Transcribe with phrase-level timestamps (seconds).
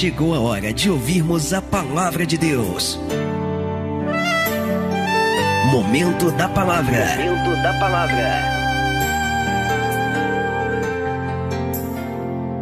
[0.00, 2.98] chegou a hora de ouvirmos a palavra de Deus.
[5.70, 7.04] Momento da palavra.
[7.18, 8.40] Momento da palavra.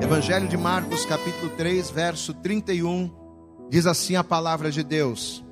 [0.02, 3.08] Evangelho de Marcos, capítulo 3, verso 31,
[3.70, 5.44] diz assim a palavra de Deus: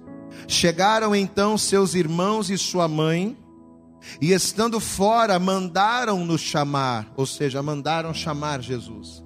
[0.48, 3.38] Chegaram então seus irmãos e sua mãe,
[4.20, 9.24] e estando fora, mandaram-nos chamar, ou seja, mandaram chamar Jesus.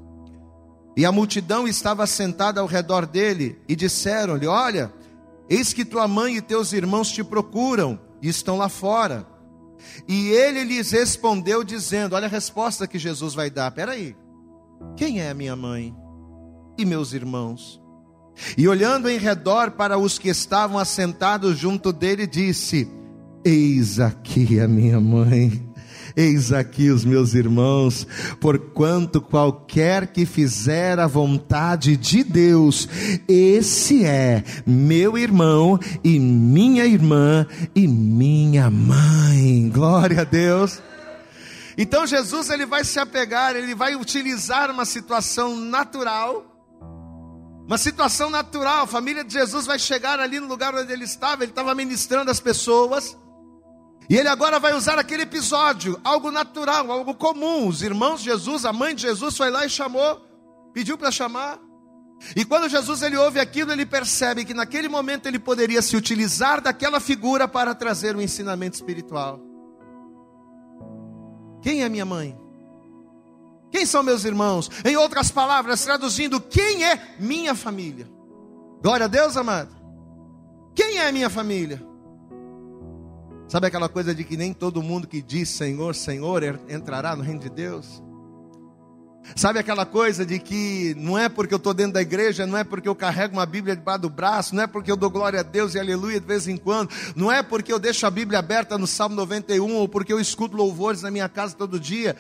[0.97, 4.93] E a multidão estava sentada ao redor dele, e disseram-lhe: Olha,
[5.49, 9.27] eis que tua mãe e teus irmãos te procuram, e estão lá fora.
[10.07, 13.71] E ele lhes respondeu, dizendo: Olha a resposta que Jesus vai dar.
[13.71, 14.17] Peraí,
[14.97, 15.95] quem é a minha mãe
[16.77, 17.81] e meus irmãos?
[18.57, 22.89] E olhando em redor para os que estavam assentados junto dele, disse:
[23.45, 25.70] Eis aqui a minha mãe
[26.21, 28.07] Eis aqui os meus irmãos,
[28.39, 32.87] porquanto qualquer que fizer a vontade de Deus,
[33.27, 39.71] esse é meu irmão e minha irmã e minha mãe.
[39.73, 40.83] Glória a Deus.
[41.79, 46.45] Então Jesus ele vai se apegar, ele vai utilizar uma situação natural,
[47.67, 48.85] uma situação natural.
[48.85, 52.31] A família de Jesus vai chegar ali no lugar onde ele estava, ele estava ministrando
[52.31, 53.17] as pessoas.
[54.11, 57.69] E ele agora vai usar aquele episódio, algo natural, algo comum.
[57.69, 60.21] Os irmãos de Jesus, a mãe de Jesus foi lá e chamou,
[60.75, 61.61] pediu para chamar.
[62.35, 66.61] E quando Jesus ele ouve aquilo, ele percebe que naquele momento ele poderia se utilizar
[66.61, 69.41] daquela figura para trazer um ensinamento espiritual.
[71.63, 72.37] Quem é minha mãe?
[73.71, 74.69] Quem são meus irmãos?
[74.85, 78.11] Em outras palavras, traduzindo, quem é minha família?
[78.83, 79.73] Glória a Deus, amado.
[80.75, 81.90] Quem é minha família?
[83.51, 87.41] Sabe aquela coisa de que nem todo mundo que diz Senhor, Senhor entrará no reino
[87.41, 88.01] de Deus?
[89.35, 92.63] Sabe aquela coisa de que não é porque eu estou dentro da igreja, não é
[92.63, 95.43] porque eu carrego uma Bíblia debaixo do braço, não é porque eu dou glória a
[95.43, 98.79] Deus e aleluia de vez em quando, não é porque eu deixo a Bíblia aberta
[98.79, 102.15] no Salmo 91 ou porque eu escuto louvores na minha casa todo dia.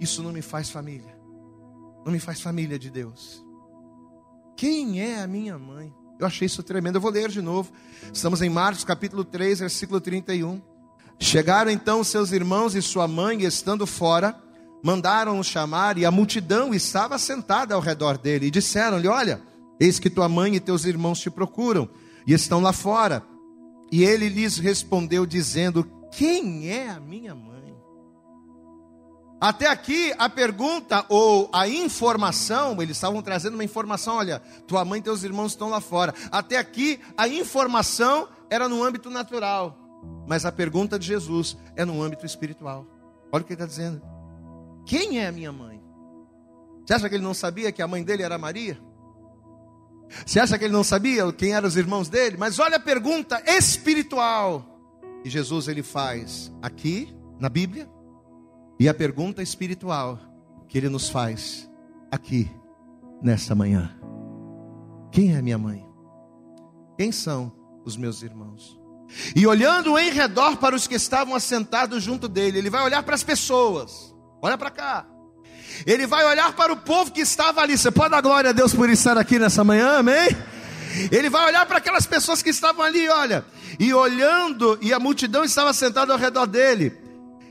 [0.00, 1.14] Isso não me faz família,
[2.02, 3.44] não me faz família de Deus.
[4.56, 5.92] Quem é a minha mãe?
[6.22, 6.96] Eu achei isso tremendo.
[6.96, 7.72] Eu vou ler de novo.
[8.12, 10.62] Estamos em Marcos capítulo 3, versículo 31.
[11.18, 14.36] Chegaram então seus irmãos e sua mãe, estando fora,
[14.84, 19.42] mandaram-o chamar, e a multidão estava sentada ao redor dele, e disseram-lhe: Olha,
[19.80, 21.88] eis que tua mãe e teus irmãos te procuram,
[22.24, 23.24] e estão lá fora.
[23.90, 27.51] E ele lhes respondeu, dizendo: Quem é a minha mãe?
[29.42, 34.38] Até aqui a pergunta ou a informação, eles estavam trazendo uma informação, olha,
[34.68, 36.14] tua mãe e teus irmãos estão lá fora.
[36.30, 39.76] Até aqui a informação era no âmbito natural,
[40.28, 42.86] mas a pergunta de Jesus é no âmbito espiritual.
[43.32, 44.00] Olha o que ele está dizendo.
[44.86, 45.82] Quem é a minha mãe?
[46.86, 48.78] Você acha que ele não sabia que a mãe dele era Maria?
[50.24, 52.36] Você acha que ele não sabia quem eram os irmãos dele?
[52.36, 54.64] Mas olha a pergunta espiritual
[55.24, 57.90] que Jesus ele faz aqui na Bíblia
[58.82, 60.18] e a pergunta espiritual
[60.68, 61.70] que ele nos faz
[62.10, 62.50] aqui,
[63.22, 63.96] nesta manhã:
[65.12, 65.86] Quem é minha mãe?
[66.98, 67.52] Quem são
[67.84, 68.76] os meus irmãos?
[69.36, 73.14] E olhando em redor para os que estavam assentados junto dele, ele vai olhar para
[73.14, 74.12] as pessoas,
[74.42, 75.06] olha para cá.
[75.86, 77.78] Ele vai olhar para o povo que estava ali.
[77.78, 80.28] Você pode dar glória a Deus por estar aqui nessa manhã, amém?
[81.12, 83.44] Ele vai olhar para aquelas pessoas que estavam ali, olha,
[83.78, 87.01] e olhando, e a multidão estava sentada ao redor dele.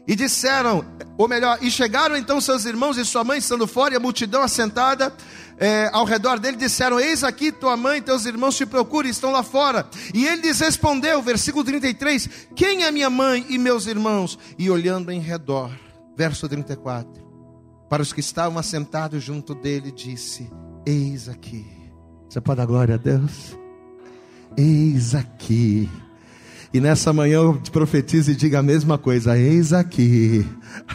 [0.07, 0.83] E disseram,
[1.17, 4.41] ou melhor, e chegaram então seus irmãos e sua mãe estando fora, e a multidão
[4.41, 5.13] assentada
[5.57, 9.31] é, ao redor dele, disseram: Eis aqui tua mãe e teus irmãos te procuram, estão
[9.31, 9.87] lá fora.
[10.13, 14.39] E ele lhes respondeu, versículo 33, Quem é minha mãe e meus irmãos?
[14.57, 15.71] E olhando em redor,
[16.17, 17.23] verso 34,
[17.87, 20.49] para os que estavam assentados junto dele, disse:
[20.83, 21.63] Eis aqui.
[22.27, 23.55] Você pode dar glória a Deus?
[24.57, 25.87] Eis aqui
[26.73, 30.45] e nessa manhã eu te profetizo e diga a mesma coisa: eis aqui,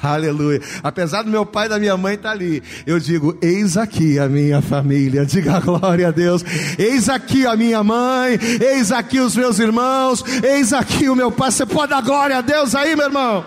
[0.02, 0.60] aleluia.
[0.82, 4.18] Apesar do meu pai e da minha mãe estar tá ali, eu digo: eis aqui
[4.18, 6.42] a minha família, diga glória a Deus.
[6.78, 11.50] Eis aqui a minha mãe, eis aqui os meus irmãos, eis aqui o meu pai.
[11.50, 13.44] Você pode dar glória a Deus aí, meu irmão?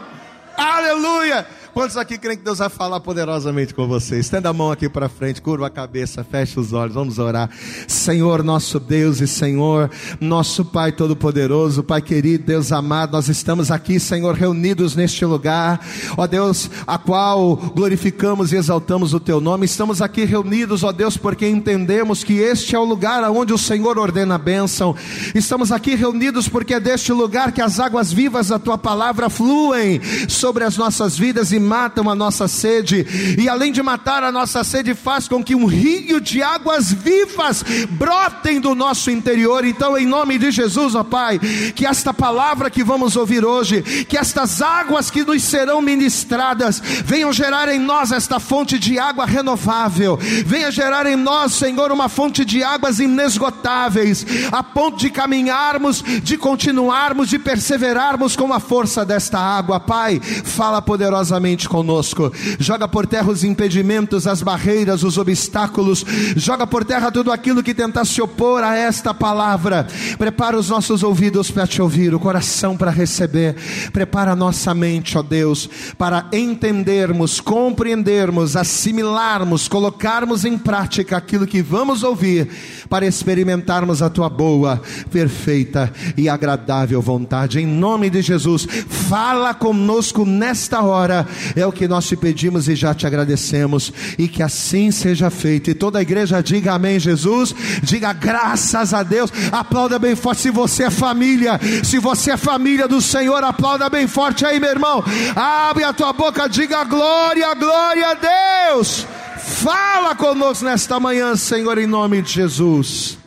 [0.55, 1.58] Aleluia.
[1.79, 4.25] Quantos aqui creem que Deus vai falar poderosamente com vocês?
[4.25, 7.49] Estenda a mão aqui para frente, curva a cabeça, fecha os olhos, vamos orar.
[7.87, 9.89] Senhor, nosso Deus e Senhor,
[10.19, 15.79] nosso Pai Todo-Poderoso, Pai querido, Deus amado, nós estamos aqui, Senhor, reunidos neste lugar,
[16.17, 19.65] ó Deus, a qual glorificamos e exaltamos o Teu nome.
[19.65, 23.97] Estamos aqui reunidos, ó Deus, porque entendemos que este é o lugar onde o Senhor
[23.97, 24.93] ordena a bênção.
[25.33, 30.01] Estamos aqui reunidos porque é deste lugar que as águas vivas da Tua palavra fluem
[30.27, 33.05] sobre as nossas vidas e matam a nossa sede,
[33.37, 37.63] e além de matar a nossa sede, faz com que um rio de águas vivas
[37.91, 39.63] brotem do nosso interior.
[39.63, 41.37] Então, em nome de Jesus, ó Pai,
[41.75, 47.31] que esta palavra que vamos ouvir hoje, que estas águas que nos serão ministradas, venham
[47.31, 52.43] gerar em nós esta fonte de água renovável, venha gerar em nós, Senhor, uma fonte
[52.43, 59.37] de águas inesgotáveis, a ponto de caminharmos, de continuarmos, de perseverarmos com a força desta
[59.37, 59.79] água.
[59.79, 66.85] Pai, fala poderosamente conosco, joga por terra os impedimentos, as barreiras, os obstáculos, joga por
[66.85, 69.87] terra tudo aquilo que tentar se opor a esta palavra.
[70.17, 73.55] Prepara os nossos ouvidos para te ouvir, o coração para receber.
[73.91, 81.61] Prepara a nossa mente, ó Deus, para entendermos, compreendermos, assimilarmos, colocarmos em prática aquilo que
[81.61, 82.49] vamos ouvir,
[82.89, 87.59] para experimentarmos a tua boa, perfeita e agradável vontade.
[87.59, 91.27] Em nome de Jesus, fala conosco nesta hora.
[91.55, 93.91] É o que nós te pedimos e já te agradecemos.
[94.17, 95.69] E que assim seja feito.
[95.69, 97.53] E toda a igreja diga amém, Jesus.
[97.83, 99.31] Diga graças a Deus.
[99.51, 101.59] Aplauda bem forte se você é família.
[101.83, 105.03] Se você é família do Senhor, aplauda bem forte aí, meu irmão.
[105.35, 109.05] Abre a tua boca, diga glória, glória a Deus.
[109.37, 113.17] Fala conosco nesta manhã, Senhor, em nome de Jesus.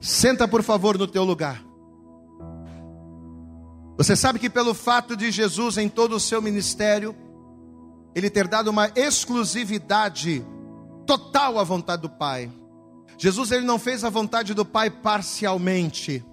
[0.00, 1.62] Senta, por favor, no teu lugar.
[3.96, 7.14] Você sabe que pelo fato de Jesus em todo o seu ministério,
[8.14, 10.44] ele ter dado uma exclusividade
[11.06, 12.50] total à vontade do Pai.
[13.18, 16.24] Jesus ele não fez a vontade do Pai parcialmente.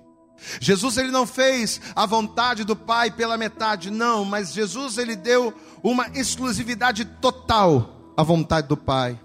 [0.62, 5.54] Jesus ele não fez a vontade do Pai pela metade, não, mas Jesus ele deu
[5.84, 9.20] uma exclusividade total à vontade do Pai.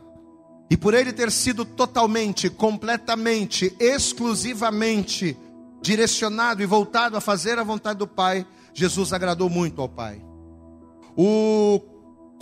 [0.71, 5.37] E por ele ter sido totalmente, completamente, exclusivamente
[5.83, 10.25] direcionado e voltado a fazer a vontade do Pai, Jesus agradou muito ao Pai.
[11.15, 11.79] O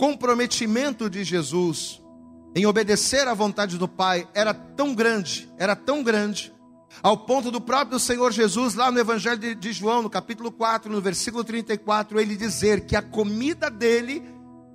[0.01, 2.01] comprometimento de Jesus
[2.55, 6.51] em obedecer à vontade do Pai era tão grande, era tão grande,
[7.03, 10.99] ao ponto do próprio Senhor Jesus, lá no Evangelho de João, no capítulo 4, no
[10.99, 14.23] versículo 34, ele dizer que a comida dele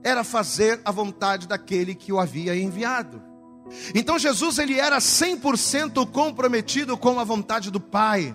[0.04, 3.20] era fazer a vontade daquele que o havia enviado.
[3.96, 8.32] Então Jesus ele era 100% comprometido com a vontade do Pai.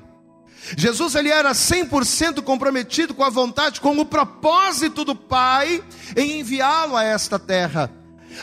[0.77, 5.83] Jesus ele era 100% comprometido com a vontade, com o propósito do Pai
[6.15, 7.91] em enviá-lo a esta terra.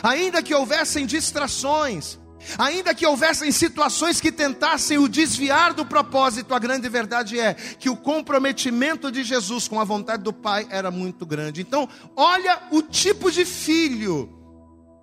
[0.03, 2.19] Ainda que houvessem distrações,
[2.57, 7.89] ainda que houvessem situações que tentassem o desviar do propósito, a grande verdade é que
[7.89, 11.61] o comprometimento de Jesus com a vontade do Pai era muito grande.
[11.61, 14.35] Então, olha o tipo de filho.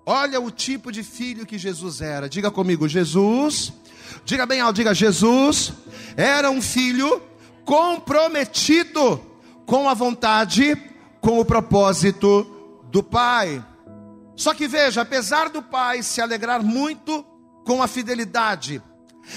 [0.05, 2.29] Olha o tipo de filho que Jesus era.
[2.29, 3.73] Diga comigo, Jesus
[4.25, 5.73] Diga bem alto, diga: Jesus
[6.15, 7.21] era um filho
[7.65, 9.21] comprometido
[9.65, 10.75] com a vontade,
[11.19, 12.45] com o propósito
[12.89, 13.63] do Pai.
[14.35, 17.25] Só que veja, apesar do Pai se alegrar muito
[17.65, 18.81] com a fidelidade,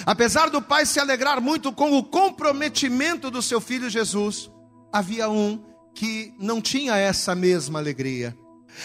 [0.07, 4.51] apesar do Pai se alegrar muito com o comprometimento do seu filho Jesus,
[4.93, 5.65] havia um
[5.95, 8.37] que não tinha essa mesma alegria.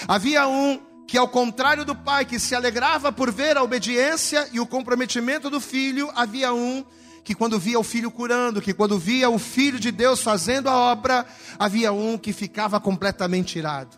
[0.08, 4.60] Havia um que ao contrário do pai que se alegrava por ver a obediência e
[4.60, 6.84] o comprometimento do filho, havia um
[7.24, 10.75] que quando via o filho curando, que quando via o filho de Deus fazendo a
[10.75, 11.25] obra,
[11.57, 13.98] havia um que ficava completamente irado.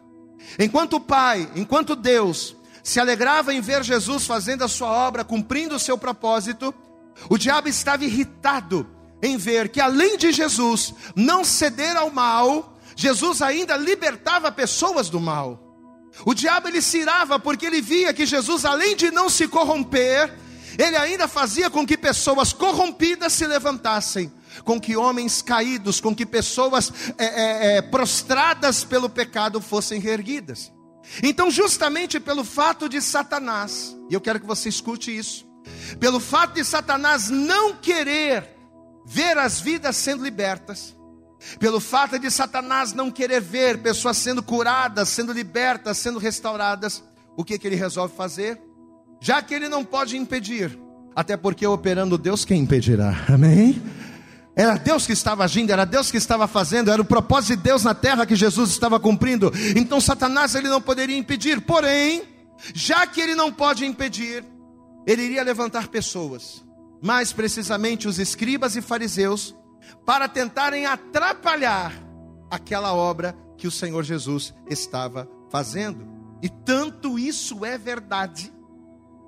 [0.57, 5.75] Enquanto o pai, enquanto Deus se alegrava em ver Jesus fazendo a sua obra, cumprindo
[5.75, 6.74] o seu propósito,
[7.29, 8.88] o diabo estava irritado
[9.22, 15.20] em ver que além de Jesus não ceder ao mal, Jesus ainda libertava pessoas do
[15.20, 15.66] mal.
[16.25, 20.33] O diabo ele se irava porque ele via que Jesus, além de não se corromper,
[20.77, 24.31] ele ainda fazia com que pessoas corrompidas se levantassem,
[24.63, 30.71] com que homens caídos, com que pessoas é, é, é, prostradas pelo pecado fossem reerguidas.
[31.24, 35.47] Então, justamente pelo fato de Satanás, e eu quero que você escute isso,
[36.00, 38.55] pelo fato de Satanás não querer
[39.05, 40.97] ver as vidas sendo libertas,
[41.60, 47.03] pelo fato de Satanás não querer ver pessoas sendo curadas, sendo libertas, sendo restauradas,
[47.36, 48.60] o que, que ele resolve fazer?
[49.22, 50.77] Já que ele não pode impedir,
[51.15, 53.25] até porque operando Deus, quem impedirá?
[53.27, 53.82] Amém?
[54.56, 57.84] Era Deus que estava agindo, era Deus que estava fazendo, era o propósito de Deus
[57.84, 59.51] na terra que Jesus estava cumprindo.
[59.75, 61.62] Então Satanás ele não poderia impedir.
[61.62, 62.24] Porém,
[62.74, 64.44] já que ele não pode impedir,
[65.06, 66.65] ele iria levantar pessoas,
[67.03, 69.56] mais precisamente os escribas e fariseus,
[70.06, 71.94] para tentarem atrapalhar
[72.50, 76.08] aquela obra que o Senhor Jesus estava fazendo.
[76.41, 78.53] E tanto isso é verdade,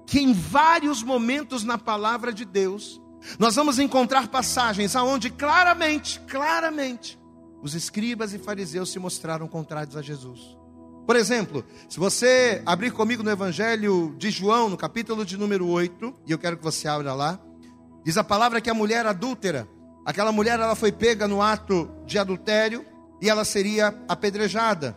[0.05, 3.01] que em vários momentos na palavra de Deus,
[3.37, 7.19] nós vamos encontrar passagens aonde claramente, claramente,
[7.61, 10.57] os escribas e fariseus se mostraram contrários a Jesus.
[11.05, 16.15] Por exemplo, se você abrir comigo no Evangelho de João, no capítulo de número 8,
[16.27, 17.39] e eu quero que você abra lá,
[18.05, 19.67] diz a palavra que a mulher adúltera,
[20.05, 22.85] aquela mulher ela foi pega no ato de adultério
[23.21, 24.95] e ela seria apedrejada.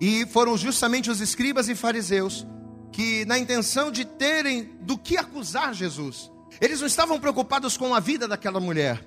[0.00, 2.46] E foram justamente os escribas e fariseus
[2.92, 6.30] que, na intenção de terem do que acusar Jesus,
[6.60, 9.04] eles não estavam preocupados com a vida daquela mulher,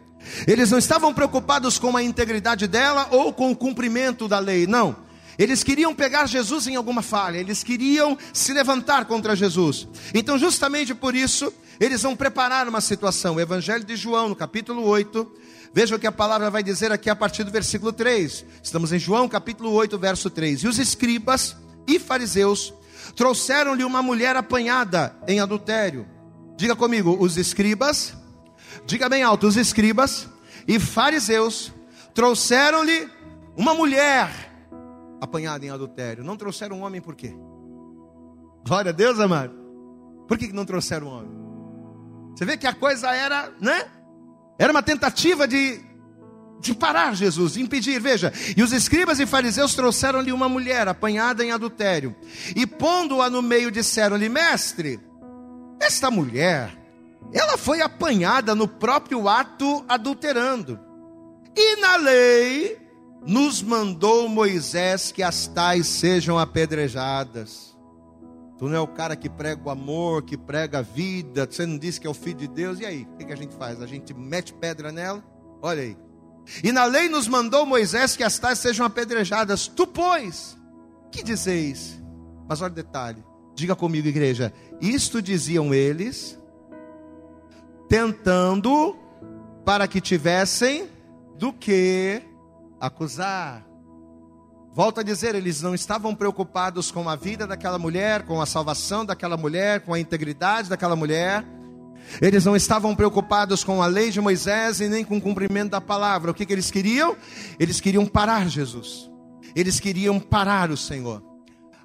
[0.48, 4.96] eles não estavam preocupados com a integridade dela ou com o cumprimento da lei, não.
[5.38, 9.88] Eles queriam pegar Jesus em alguma falha, eles queriam se levantar contra Jesus.
[10.14, 13.36] Então, justamente por isso, eles vão preparar uma situação.
[13.36, 15.44] O Evangelho de João, no capítulo 8,
[15.76, 18.46] Veja o que a palavra vai dizer aqui a partir do versículo 3.
[18.62, 20.62] Estamos em João capítulo 8, verso 3.
[20.62, 22.72] E os escribas e fariseus
[23.16, 26.06] trouxeram-lhe uma mulher apanhada em adultério.
[26.56, 28.14] Diga comigo, os escribas,
[28.86, 30.28] diga bem alto, os escribas
[30.68, 31.72] e fariseus
[32.14, 33.10] trouxeram-lhe
[33.58, 34.53] uma mulher
[35.24, 36.24] apanhada em adultério.
[36.24, 37.34] Não trouxeram um homem por quê?
[38.66, 39.56] Glória a Deus, amado.
[40.28, 41.32] Por que não trouxeram um homem?
[42.36, 43.86] Você vê que a coisa era, né?
[44.60, 45.80] Era uma tentativa de,
[46.60, 48.02] de parar Jesus, de impedir.
[48.02, 52.14] Veja, e os escribas e fariseus trouxeram-lhe uma mulher apanhada em adultério,
[52.54, 55.00] e pondo-a no meio, disseram-lhe: Mestre,
[55.80, 56.78] esta mulher,
[57.32, 60.80] ela foi apanhada no próprio ato adulterando,
[61.56, 62.83] e na lei
[63.26, 67.74] nos mandou Moisés que as tais sejam apedrejadas.
[68.58, 71.78] Tu não é o cara que prega o amor, que prega a vida, você não
[71.78, 73.08] disse que é o filho de Deus, e aí?
[73.14, 73.82] O que, a gente faz?
[73.82, 75.24] A gente mete pedra nela?
[75.62, 75.98] Olha aí.
[76.64, 79.68] E na lei nos mandou Moisés que as tais sejam apedrejadas.
[79.68, 80.58] Tu, pois,
[81.12, 82.02] que dizeis?
[82.48, 83.24] Mas olha o detalhe.
[83.56, 84.54] Diga comigo, igreja.
[84.82, 86.40] Isto diziam eles,
[87.88, 88.98] tentando
[89.64, 90.90] para que tivessem
[91.38, 92.22] do que
[92.84, 93.66] acusar.
[94.74, 99.06] Volto a dizer, eles não estavam preocupados com a vida daquela mulher, com a salvação
[99.06, 101.46] daquela mulher, com a integridade daquela mulher.
[102.22, 105.80] Eles não estavam preocupados com a lei de Moisés e nem com o cumprimento da
[105.80, 106.32] palavra.
[106.32, 107.16] O que, que eles queriam?
[107.58, 109.10] Eles queriam parar Jesus.
[109.56, 111.24] Eles queriam parar o Senhor.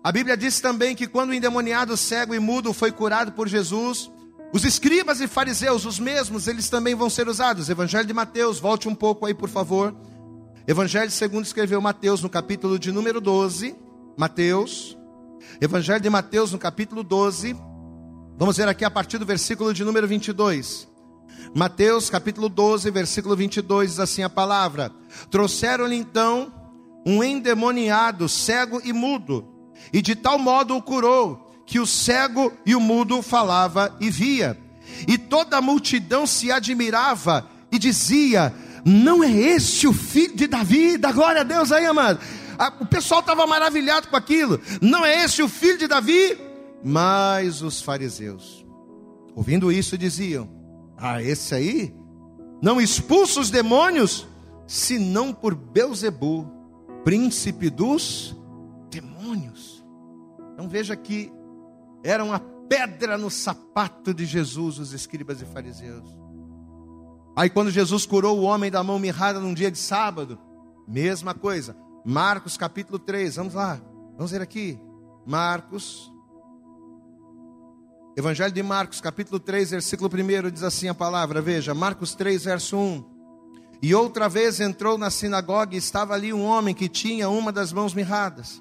[0.02, 4.10] A Bíblia diz também que quando o endemoniado cego e mudo foi curado por Jesus,
[4.52, 7.68] os escribas e fariseus, os mesmos, eles também vão ser usados.
[7.68, 9.94] Evangelho de Mateus, volte um pouco aí, por favor.
[10.68, 13.74] Evangelho segundo escreveu Mateus no capítulo de número 12.
[14.18, 14.98] Mateus.
[15.62, 17.56] Evangelho de Mateus no capítulo 12.
[18.36, 20.86] Vamos ver aqui a partir do versículo de número 22.
[21.54, 24.92] Mateus capítulo 12, versículo 22 diz assim a palavra:
[25.30, 26.52] Trouxeram-lhe então
[27.06, 29.48] um endemoniado, cego e mudo,
[29.90, 34.54] e de tal modo o curou, que o cego e o mudo falava e via.
[35.06, 40.96] E toda a multidão se admirava e dizia: não é este o filho de Davi?
[40.96, 42.20] Da glória a Deus aí, amado.
[42.80, 44.60] O pessoal estava maravilhado com aquilo.
[44.80, 46.38] Não é este o filho de Davi?
[46.82, 48.64] Mas os fariseus,
[49.34, 50.48] ouvindo isso, diziam:
[50.96, 51.94] Ah, esse aí
[52.60, 54.26] não expulsa os demônios,
[54.66, 56.50] senão por Beuzebu,
[57.04, 58.36] príncipe dos
[58.90, 59.84] demônios.
[60.52, 61.32] Então veja que
[62.02, 66.27] era uma pedra no sapato de Jesus, os escribas e fariseus.
[67.38, 70.36] Aí quando Jesus curou o homem da mão mirrada num dia de sábado,
[70.88, 71.76] mesma coisa.
[72.04, 73.80] Marcos capítulo 3, vamos lá.
[74.16, 74.76] Vamos ver aqui.
[75.24, 76.12] Marcos.
[78.16, 82.76] Evangelho de Marcos, capítulo 3, versículo 1, diz assim a palavra, veja, Marcos 3, verso
[82.76, 83.04] 1.
[83.82, 87.72] E outra vez entrou na sinagoga e estava ali um homem que tinha uma das
[87.72, 88.60] mãos mirradas.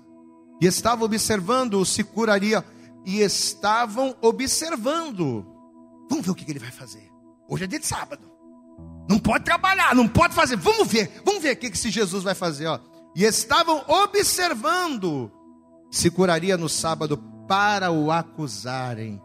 [0.61, 2.63] E estava observando se curaria.
[3.03, 5.47] E estavam observando.
[6.07, 7.11] Vamos ver o que ele vai fazer.
[7.49, 8.26] Hoje é dia de sábado.
[9.07, 10.57] Não pode trabalhar, não pode fazer.
[10.57, 12.67] Vamos ver, vamos ver o que esse Jesus vai fazer.
[12.67, 12.79] Ó.
[13.15, 15.31] E estavam observando
[15.89, 19.21] se curaria no sábado para o acusarem.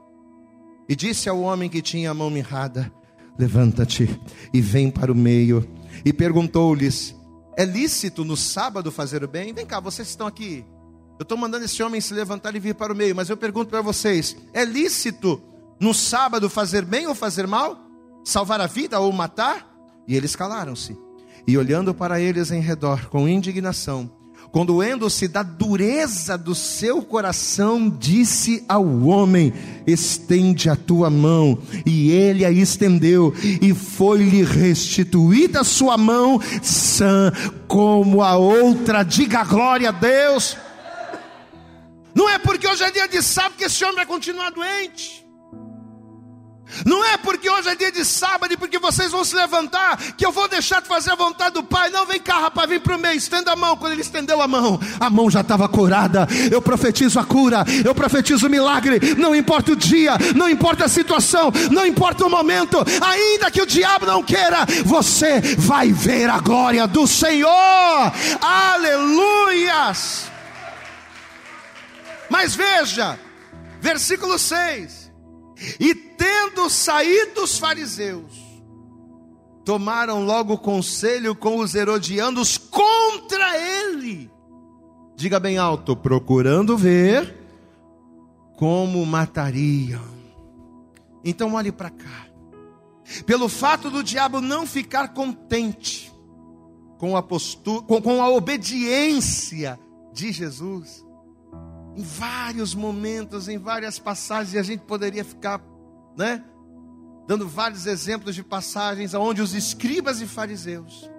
[0.88, 2.92] E disse ao homem que tinha a mão mirrada:
[3.38, 4.08] Levanta-te
[4.52, 5.68] e vem para o meio.
[6.04, 7.14] E perguntou-lhes:
[7.56, 9.52] É lícito no sábado fazer o bem?
[9.52, 10.64] Vem cá, vocês estão aqui.
[11.18, 13.70] Eu estou mandando esse homem se levantar e vir para o meio, mas eu pergunto
[13.70, 15.42] para vocês: é lícito
[15.78, 17.78] no sábado fazer bem ou fazer mal?
[18.24, 19.71] Salvar a vida ou matar?
[20.06, 20.96] E eles calaram-se.
[21.46, 24.10] E olhando para eles em redor com indignação,
[24.52, 29.52] condoendo-se da dureza do seu coração, disse ao homem:
[29.86, 31.58] Estende a tua mão.
[31.84, 37.32] E ele a estendeu, e foi-lhe restituída a sua mão, sã
[37.66, 39.02] como a outra.
[39.02, 40.56] Diga glória a Deus.
[42.14, 45.21] Não é porque hoje é dia de sábado que esse homem vai continuar doente.
[46.84, 50.24] Não é porque hoje é dia de sábado e porque vocês vão se levantar que
[50.24, 51.90] eu vou deixar de fazer a vontade do Pai.
[51.90, 53.76] Não, vem cá, rapaz, vem para o meio, estenda a mão.
[53.76, 56.26] Quando ele estendeu a mão, a mão já estava curada.
[56.50, 59.14] Eu profetizo a cura, eu profetizo o milagre.
[59.16, 63.66] Não importa o dia, não importa a situação, não importa o momento, ainda que o
[63.66, 68.12] diabo não queira, você vai ver a glória do Senhor.
[68.40, 70.30] Aleluias!
[72.28, 73.18] Mas veja,
[73.80, 75.01] versículo 6.
[75.78, 78.32] E tendo saído os fariseus,
[79.64, 84.30] tomaram logo conselho com os herodianos contra ele.
[85.16, 87.36] Diga bem alto, procurando ver
[88.56, 90.02] como matariam.
[91.24, 92.26] Então olhe para cá.
[93.26, 96.12] Pelo fato do diabo não ficar contente
[96.98, 99.78] com a postura, com, com a obediência
[100.12, 101.04] de Jesus,
[101.96, 105.62] em vários momentos, em várias passagens, a gente poderia ficar,
[106.16, 106.44] né?
[107.26, 111.10] Dando vários exemplos de passagens onde os escribas e fariseus,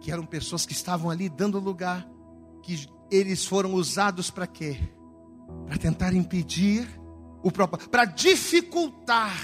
[0.00, 2.06] que eram pessoas que estavam ali dando lugar,
[2.62, 4.78] que eles foram usados para quê?
[5.66, 6.86] Para tentar impedir
[7.42, 9.36] o próprio, para dificultar,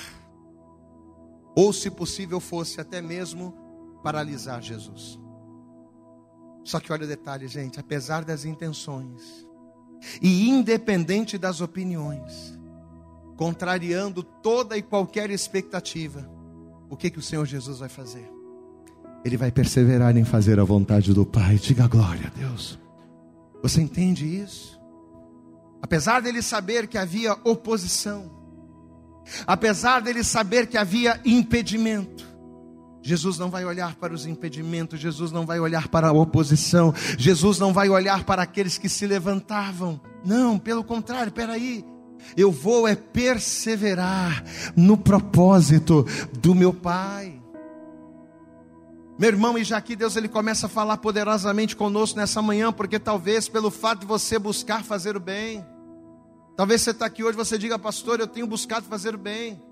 [1.57, 3.55] ou se possível fosse até mesmo
[4.03, 5.19] paralisar Jesus.
[6.65, 9.47] Só que olha o detalhe, gente, apesar das intenções,
[10.21, 12.59] e independente das opiniões,
[13.37, 16.29] contrariando toda e qualquer expectativa,
[16.89, 18.31] o que que o Senhor Jesus vai fazer?
[19.25, 21.57] Ele vai perseverar em fazer a vontade do Pai.
[21.57, 22.79] Diga glória a Deus.
[23.63, 24.79] Você entende isso?
[25.81, 28.31] Apesar dele saber que havia oposição,
[29.47, 32.34] apesar dele saber que havia impedimento,
[33.07, 37.59] Jesus não vai olhar para os impedimentos, Jesus não vai olhar para a oposição, Jesus
[37.59, 40.01] não vai olhar para aqueles que se levantavam.
[40.25, 41.85] Não, pelo contrário, peraí.
[42.35, 44.43] Eu vou é perseverar
[44.75, 46.07] no propósito
[46.41, 47.39] do meu Pai.
[49.19, 52.99] Meu irmão, e já que Deus ele começa a falar poderosamente conosco nessa manhã, porque
[52.99, 55.63] talvez pelo fato de você buscar fazer o bem,
[56.57, 59.63] talvez você está aqui hoje, você diga, pastor, eu tenho buscado fazer o bem.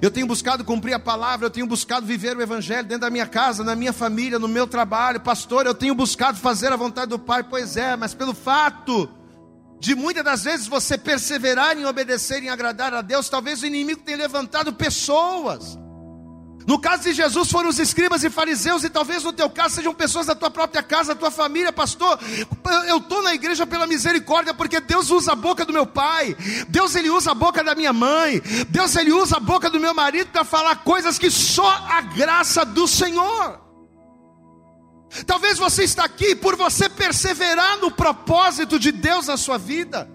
[0.00, 3.26] Eu tenho buscado cumprir a palavra, eu tenho buscado viver o Evangelho dentro da minha
[3.26, 5.20] casa, na minha família, no meu trabalho.
[5.20, 7.42] Pastor, eu tenho buscado fazer a vontade do Pai.
[7.42, 9.08] Pois é, mas pelo fato
[9.80, 14.02] de muitas das vezes você perseverar em obedecer, em agradar a Deus, talvez o inimigo
[14.02, 15.78] tenha levantado pessoas
[16.70, 19.92] no caso de Jesus foram os escribas e fariseus, e talvez no teu caso sejam
[19.92, 22.16] pessoas da tua própria casa, da tua família, pastor.
[22.86, 26.36] Eu estou na igreja pela misericórdia, porque Deus usa a boca do meu pai,
[26.68, 29.92] Deus ele usa a boca da minha mãe, Deus ele usa a boca do meu
[29.92, 33.60] marido para falar coisas que só a graça do Senhor.
[35.26, 40.08] Talvez você está aqui por você perseverar no propósito de Deus na sua vida,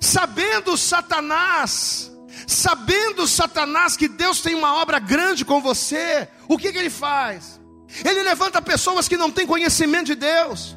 [0.00, 2.09] sabendo Satanás
[2.46, 7.60] sabendo Satanás que Deus tem uma obra grande com você, o que, que ele faz?
[8.04, 10.76] Ele levanta pessoas que não têm conhecimento de Deus.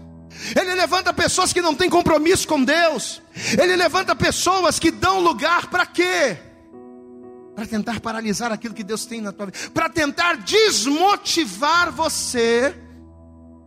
[0.60, 3.22] Ele levanta pessoas que não têm compromisso com Deus.
[3.60, 6.38] Ele levanta pessoas que dão lugar para quê?
[7.56, 12.76] Para tentar paralisar aquilo que Deus tem na tua vida, para tentar desmotivar você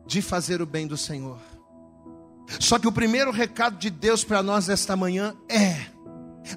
[0.07, 1.39] de fazer o bem do Senhor.
[2.61, 5.87] Só que o primeiro recado de Deus para nós esta manhã é: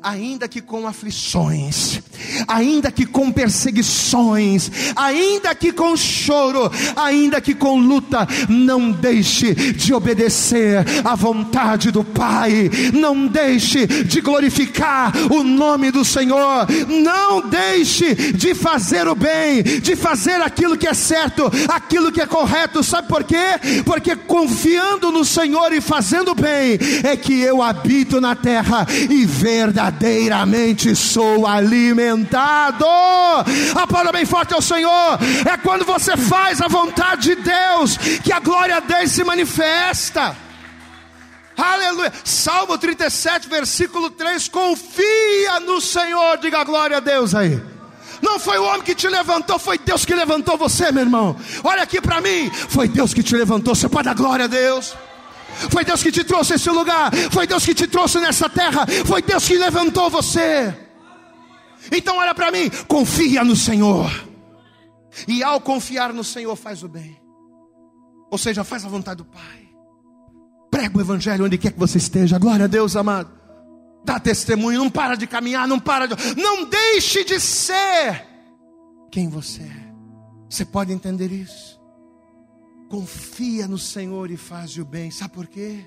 [0.02, 2.00] ainda que com aflições,
[2.48, 9.94] ainda que com perseguições, ainda que com choro, ainda que com luta, não deixe de
[9.94, 18.16] obedecer à vontade do Pai, não deixe de glorificar o nome do Senhor, não deixe
[18.34, 23.08] de fazer o bem, de fazer aquilo que é certo, aquilo que é correto, sabe
[23.08, 23.84] por quê?
[23.86, 29.79] Porque confiando no Senhor e fazendo bem, é que eu habito na terra e verdadeiramente
[29.80, 32.86] verdadeiramente sou alimentado.
[33.76, 35.18] Aplauda bem forte ao Senhor.
[35.50, 40.36] É quando você faz a vontade de Deus que a glória dele se manifesta.
[41.58, 42.12] Aleluia.
[42.26, 47.62] Salmo 37, versículo 3: Confia no Senhor, diga glória a Deus aí.
[48.22, 51.38] Não foi o homem que te levantou, foi Deus que levantou você, meu irmão.
[51.64, 53.74] Olha aqui para mim, foi Deus que te levantou.
[53.74, 54.94] Você pode dar glória a Deus.
[55.70, 57.12] Foi Deus que te trouxe esse lugar.
[57.32, 58.86] Foi Deus que te trouxe nessa terra.
[59.06, 60.76] Foi Deus que levantou você.
[61.92, 64.10] Então olha para mim, confia no Senhor.
[65.28, 67.20] E ao confiar no Senhor faz o bem.
[68.32, 69.70] Ou seja, faz a vontade do Pai.
[70.70, 72.38] Prega o evangelho onde quer que você esteja.
[72.38, 73.30] Glória a Deus, amado.
[74.06, 78.26] Dá testemunho, não para de caminhar, não para de não deixe de ser
[79.12, 79.90] quem você é.
[80.50, 81.79] Você pode entender isso?
[82.90, 85.12] Confia no Senhor e faz o bem.
[85.12, 85.86] Sabe por quê?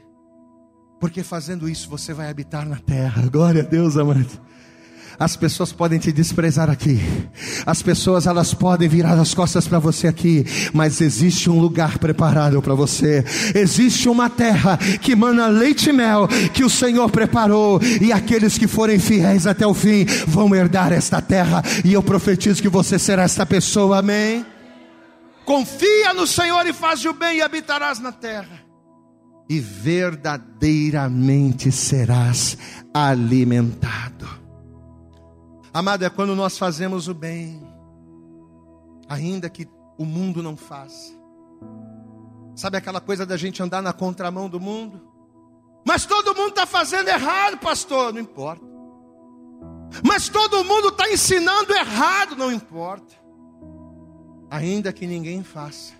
[1.00, 3.28] Porque fazendo isso você vai habitar na terra.
[3.28, 4.40] Glória a Deus, amado.
[5.18, 7.00] As pessoas podem te desprezar aqui.
[7.66, 12.62] As pessoas elas podem virar as costas para você aqui, mas existe um lugar preparado
[12.62, 13.24] para você.
[13.52, 18.68] Existe uma terra que mana leite e mel que o Senhor preparou e aqueles que
[18.68, 23.24] forem fiéis até o fim vão herdar esta terra e eu profetizo que você será
[23.24, 23.98] esta pessoa.
[23.98, 24.51] Amém.
[25.44, 28.64] Confia no Senhor e faz o bem e habitarás na terra.
[29.48, 32.56] E verdadeiramente serás
[32.94, 34.28] alimentado.
[35.74, 37.66] Amado, é quando nós fazemos o bem,
[39.08, 39.66] ainda que
[39.98, 41.12] o mundo não faça.
[42.54, 45.00] Sabe aquela coisa da gente andar na contramão do mundo?
[45.84, 48.64] Mas todo mundo está fazendo errado, pastor, não importa.
[50.06, 53.14] Mas todo mundo está ensinando errado, não importa.
[54.52, 55.94] Ainda que ninguém faça,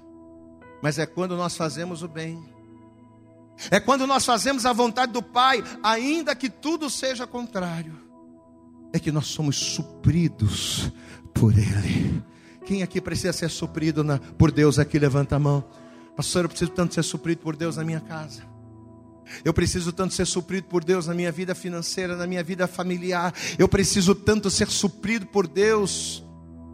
[0.82, 2.38] mas é quando nós fazemos o bem,
[3.70, 8.12] é quando nós fazemos a vontade do Pai, ainda que tudo seja contrário
[8.92, 10.92] é que nós somos supridos
[11.32, 12.22] por Ele.
[12.66, 14.98] Quem aqui precisa ser suprido na, por Deus aqui?
[14.98, 15.64] Levanta a mão.
[16.14, 18.42] Pastor, eu preciso tanto ser suprido por Deus na minha casa.
[19.44, 23.32] Eu preciso tanto ser suprido por Deus na minha vida financeira, na minha vida familiar.
[23.58, 26.22] Eu preciso tanto ser suprido por Deus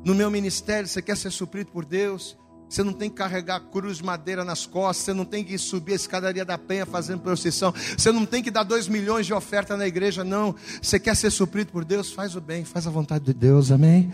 [0.05, 0.89] no meu ministério.
[0.89, 2.37] Você quer ser suprido por Deus?
[2.69, 5.05] Você não tem que carregar cruz de madeira nas costas.
[5.05, 7.73] Você não tem que subir a escadaria da penha fazendo procissão.
[7.97, 10.55] Você não tem que dar dois milhões de oferta na igreja, não.
[10.81, 12.13] Você quer ser suprido por Deus?
[12.13, 14.13] Faz o bem, faz a vontade de Deus, amém?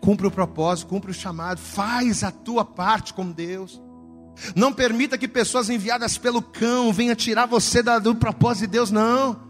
[0.00, 1.58] Cumpre o propósito, cumpre o chamado.
[1.58, 3.80] Faz a tua parte com Deus.
[4.54, 9.40] Não permita que pessoas enviadas pelo cão venham tirar você do propósito de Deus, não.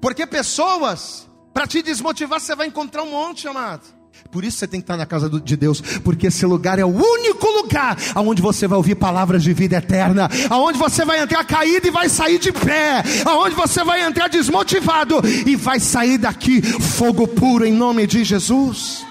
[0.00, 3.99] Porque pessoas, para te desmotivar, você vai encontrar um monte, amado.
[4.30, 6.88] Por isso você tem que estar na casa de Deus, porque esse lugar é o
[6.88, 11.88] único lugar aonde você vai ouvir palavras de vida eterna, aonde você vai entrar caído
[11.88, 17.26] e vai sair de pé, aonde você vai entrar desmotivado e vai sair daqui fogo
[17.26, 19.04] puro em nome de Jesus.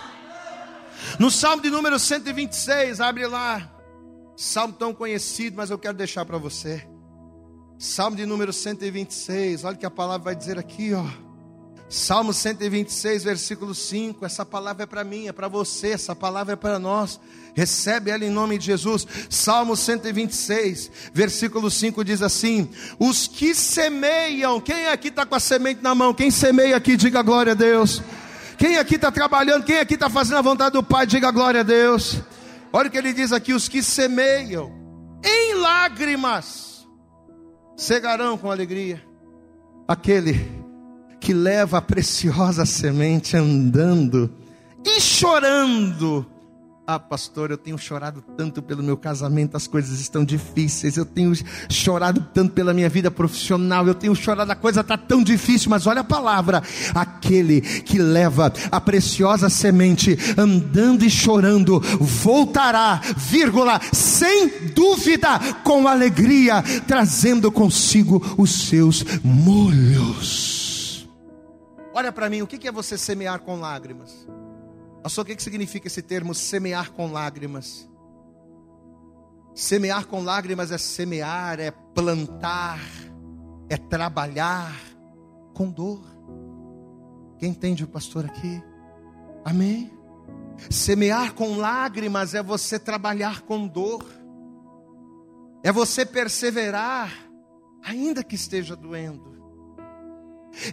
[1.18, 3.70] No Salmo de número 126, abre lá.
[4.38, 6.88] Salmo tão conhecido, mas eu quero deixar para você.
[7.78, 11.29] Salmo de número 126, olha o que a palavra vai dizer aqui, ó.
[11.90, 14.24] Salmo 126, versículo 5.
[14.24, 17.20] Essa palavra é para mim, é para você, essa palavra é para nós.
[17.56, 19.08] Recebe ela em nome de Jesus.
[19.28, 25.82] Salmo 126, versículo 5 diz assim: Os que semeiam, quem aqui está com a semente
[25.82, 26.14] na mão?
[26.14, 28.04] Quem semeia aqui, diga glória a Deus.
[28.58, 31.64] Quem aqui está trabalhando, quem aqui está fazendo a vontade do Pai, diga glória a
[31.64, 32.22] Deus.
[32.72, 34.72] Olha o que ele diz aqui: os que semeiam
[35.26, 36.88] em lágrimas,
[37.76, 39.04] cegarão com alegria.
[39.88, 40.59] Aquele
[41.30, 44.32] que leva a preciosa semente andando
[44.84, 46.26] e chorando.
[46.88, 50.98] Ah, pastor, eu tenho chorado tanto pelo meu casamento, as coisas estão difíceis.
[50.98, 51.32] Eu tenho
[51.70, 53.86] chorado tanto pela minha vida profissional.
[53.86, 55.70] Eu tenho chorado, a coisa está tão difícil.
[55.70, 56.64] Mas olha a palavra:
[56.96, 66.64] aquele que leva a preciosa semente andando e chorando, voltará, vírgula, sem dúvida, com alegria,
[66.88, 70.59] trazendo consigo os seus molhos.
[72.00, 74.26] Olha para mim, o que é você semear com lágrimas?
[75.04, 77.90] Pastor, o que significa esse termo semear com lágrimas?
[79.54, 82.80] Semear com lágrimas é semear, é plantar,
[83.68, 84.74] é trabalhar
[85.54, 86.02] com dor.
[87.38, 88.64] Quem entende o pastor aqui?
[89.44, 89.92] Amém?
[90.70, 94.06] Semear com lágrimas é você trabalhar com dor,
[95.62, 97.12] é você perseverar,
[97.84, 99.39] ainda que esteja doendo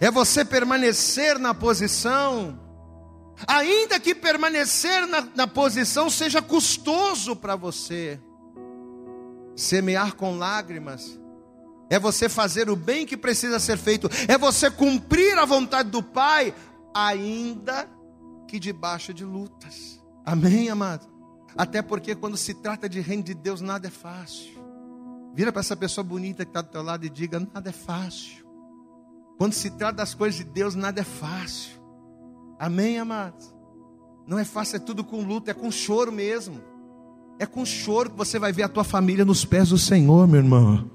[0.01, 2.59] é você permanecer na posição,
[3.47, 8.19] ainda que permanecer na, na posição seja custoso para você.
[9.55, 11.19] Semear com lágrimas
[11.89, 16.03] é você fazer o bem que precisa ser feito, é você cumprir a vontade do
[16.03, 16.53] Pai,
[16.93, 17.89] ainda
[18.47, 20.01] que debaixo de lutas.
[20.25, 21.07] Amém, amado?
[21.57, 24.57] Até porque quando se trata de reino de Deus, nada é fácil.
[25.33, 28.46] Vira para essa pessoa bonita que está do teu lado e diga: nada é fácil.
[29.37, 31.71] Quando se trata das coisas de Deus, nada é fácil.
[32.59, 33.53] Amém, amados?
[34.27, 36.59] Não é fácil, é tudo com luta, é com choro mesmo.
[37.39, 40.41] É com choro que você vai ver a tua família nos pés do Senhor, meu
[40.41, 40.89] irmão.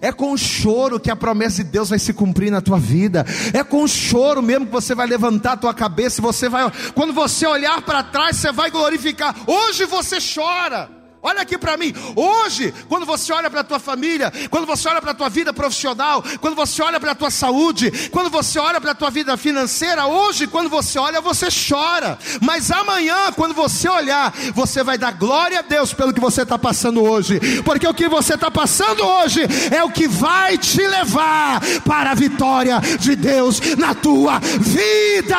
[0.00, 3.24] É com choro que a promessa de Deus vai se cumprir na tua vida.
[3.54, 6.20] É com choro mesmo que você vai levantar a tua cabeça.
[6.20, 9.34] Você vai, quando você olhar para trás, você vai glorificar.
[9.46, 10.90] Hoje você chora,
[11.22, 11.92] Olha aqui para mim.
[12.16, 15.52] Hoje, quando você olha para a tua família, quando você olha para a tua vida
[15.52, 19.36] profissional, quando você olha para a tua saúde, quando você olha para a tua vida
[19.36, 22.18] financeira, hoje, quando você olha, você chora.
[22.40, 26.58] Mas amanhã, quando você olhar, você vai dar glória a Deus pelo que você está
[26.58, 27.38] passando hoje.
[27.64, 32.14] Porque o que você está passando hoje é o que vai te levar para a
[32.14, 35.36] vitória de Deus na tua vida.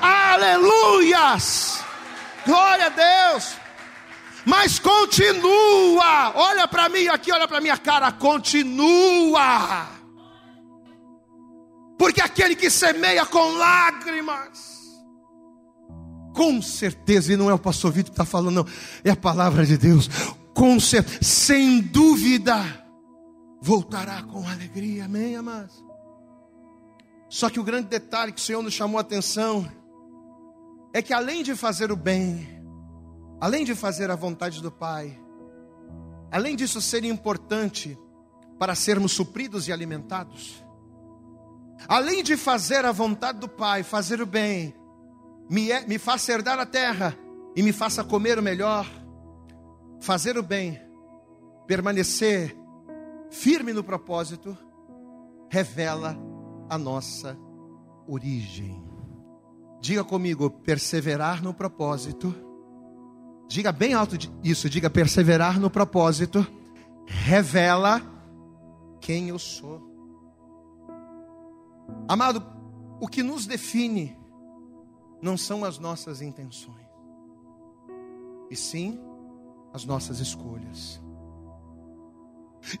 [0.00, 1.80] Aleluias!
[2.46, 3.59] Glória a Deus!
[4.44, 9.88] Mas continua, olha para mim aqui, olha para minha cara, continua.
[11.98, 14.70] Porque aquele que semeia com lágrimas,
[16.34, 18.66] com certeza, e não é o pastor Vitor que está falando, não,
[19.04, 20.08] é a palavra de Deus,
[20.54, 22.56] com certeza, sem dúvida,
[23.60, 25.84] voltará com alegria, amém, amados?
[27.28, 29.70] Só que o grande detalhe que o Senhor nos chamou a atenção
[30.92, 32.59] é que além de fazer o bem,
[33.40, 35.18] além de fazer a vontade do Pai,
[36.30, 37.98] além disso ser importante
[38.58, 40.62] para sermos supridos e alimentados,
[41.88, 44.74] além de fazer a vontade do Pai, fazer o bem,
[45.48, 47.16] me, é, me faça herdar a terra
[47.56, 48.86] e me faça comer o melhor,
[50.00, 50.78] fazer o bem,
[51.66, 52.54] permanecer
[53.30, 54.56] firme no propósito,
[55.48, 56.16] revela
[56.68, 57.38] a nossa
[58.06, 58.84] origem.
[59.80, 62.49] Diga comigo, perseverar no propósito
[63.50, 66.46] Diga bem alto isso, diga perseverar no propósito,
[67.04, 68.00] revela
[69.00, 69.82] quem eu sou.
[72.06, 72.46] Amado,
[73.00, 74.16] o que nos define
[75.20, 76.86] não são as nossas intenções,
[78.48, 79.00] e sim
[79.72, 81.02] as nossas escolhas.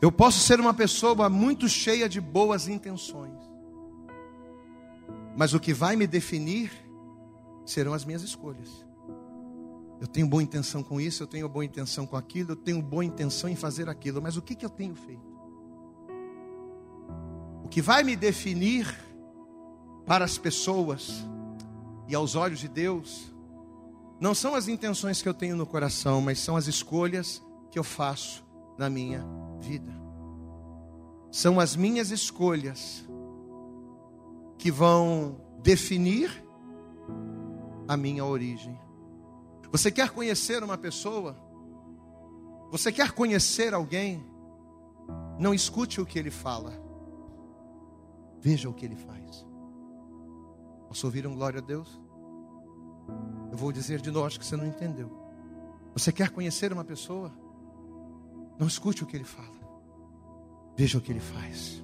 [0.00, 3.40] Eu posso ser uma pessoa muito cheia de boas intenções,
[5.36, 6.70] mas o que vai me definir
[7.66, 8.88] serão as minhas escolhas.
[10.00, 13.04] Eu tenho boa intenção com isso, eu tenho boa intenção com aquilo, eu tenho boa
[13.04, 15.30] intenção em fazer aquilo, mas o que, que eu tenho feito?
[17.62, 18.86] O que vai me definir
[20.06, 21.24] para as pessoas
[22.08, 23.32] e aos olhos de Deus,
[24.18, 27.84] não são as intenções que eu tenho no coração, mas são as escolhas que eu
[27.84, 28.44] faço
[28.76, 29.24] na minha
[29.60, 29.92] vida.
[31.30, 33.08] São as minhas escolhas
[34.58, 36.44] que vão definir
[37.86, 38.76] a minha origem.
[39.70, 41.36] Você quer conhecer uma pessoa?
[42.70, 44.24] Você quer conhecer alguém?
[45.38, 46.72] Não escute o que ele fala,
[48.40, 49.46] veja o que ele faz.
[50.88, 52.00] Posso ouvir um glória a Deus?
[53.50, 55.10] Eu vou dizer de novo, acho que você não entendeu.
[55.94, 57.32] Você quer conhecer uma pessoa?
[58.58, 59.58] Não escute o que ele fala,
[60.76, 61.82] veja o que ele faz.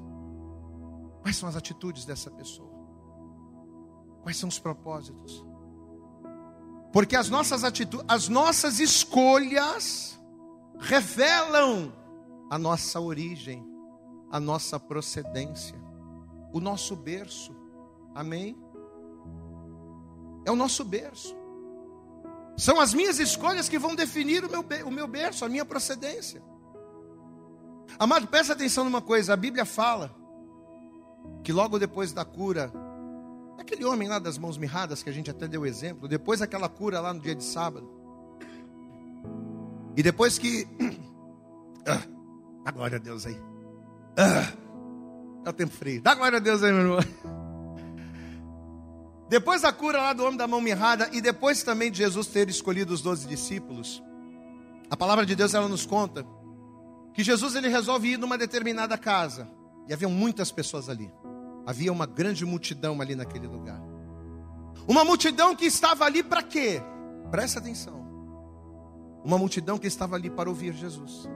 [1.23, 2.71] Quais são as atitudes dessa pessoa?
[4.23, 5.45] Quais são os propósitos?
[6.93, 10.19] Porque as nossas atitudes, as nossas escolhas
[10.79, 11.93] revelam
[12.51, 13.65] a nossa origem,
[14.31, 15.79] a nossa procedência,
[16.53, 17.55] o nosso berço.
[18.15, 18.57] Amém?
[20.45, 21.35] É o nosso berço.
[22.57, 26.43] São as minhas escolhas que vão definir o meu, o meu berço, a minha procedência.
[27.99, 30.15] Amado, presta atenção numa coisa: a Bíblia fala
[31.43, 32.73] que logo depois da cura
[33.59, 37.01] Aquele homem lá das mãos mirradas que a gente até deu exemplo, depois daquela cura
[37.01, 37.89] lá no dia de sábado.
[39.97, 40.67] E depois que.
[41.89, 42.03] Ah,
[42.65, 43.41] dá glória a Deus aí.
[44.19, 44.53] Ah,
[45.49, 46.03] o tempo frio.
[46.03, 46.99] Dá glória a Deus aí, meu irmão.
[49.29, 52.49] Depois da cura lá do homem da mão mirrada e depois também de Jesus ter
[52.49, 54.03] escolhido os doze discípulos,
[54.89, 56.25] a palavra de Deus ela nos conta
[57.13, 59.51] que Jesus ele resolve ir numa determinada casa
[59.89, 61.13] e havia muitas pessoas ali.
[61.67, 63.83] Havia uma grande multidão ali naquele lugar.
[64.87, 66.81] Uma multidão que estava ali para quê?
[67.31, 68.07] Presta atenção.
[69.25, 71.29] Uma multidão que estava ali para ouvir Jesus.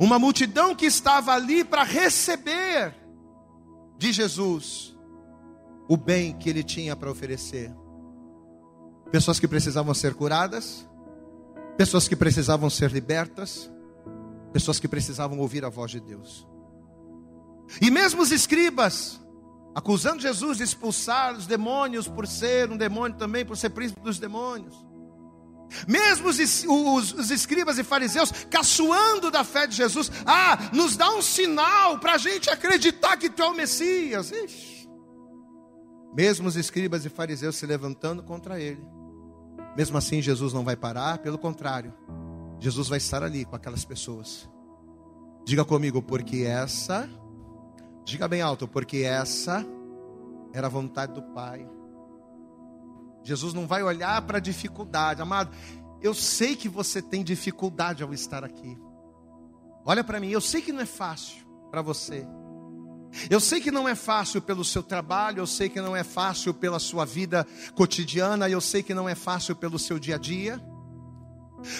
[0.00, 2.94] Uma multidão que estava ali para receber
[3.98, 4.96] de Jesus
[5.88, 7.70] o bem que ele tinha para oferecer.
[9.10, 10.88] Pessoas que precisavam ser curadas,
[11.76, 13.70] pessoas que precisavam ser libertas,
[14.52, 16.46] pessoas que precisavam ouvir a voz de Deus.
[17.80, 19.20] E mesmo os escribas,
[19.74, 24.18] acusando Jesus de expulsar os demônios por ser um demônio também, por ser príncipe dos
[24.18, 24.74] demônios.
[25.86, 31.14] Mesmo os, os, os, escribas e fariseus caçoando da fé de Jesus, ah, nos dá
[31.14, 34.30] um sinal para a gente acreditar que tu é o Messias.
[34.30, 34.88] Ixi.
[36.14, 38.82] Mesmo os escribas e fariseus se levantando contra ele,
[39.76, 41.92] mesmo assim Jesus não vai parar, pelo contrário,
[42.58, 44.48] Jesus vai estar ali com aquelas pessoas.
[45.44, 47.08] Diga comigo, porque essa
[48.08, 49.62] Diga bem alto, porque essa
[50.54, 51.68] era a vontade do Pai.
[53.22, 55.54] Jesus não vai olhar para a dificuldade, amado.
[56.00, 58.78] eu sei que você tem dificuldade ao estar aqui.
[59.84, 62.26] Olha para mim, eu sei que não é fácil para você.
[63.28, 66.54] Eu sei que não é fácil pelo seu trabalho, eu sei que não é fácil
[66.54, 70.58] pela sua vida cotidiana, eu sei que não é fácil pelo seu dia a dia.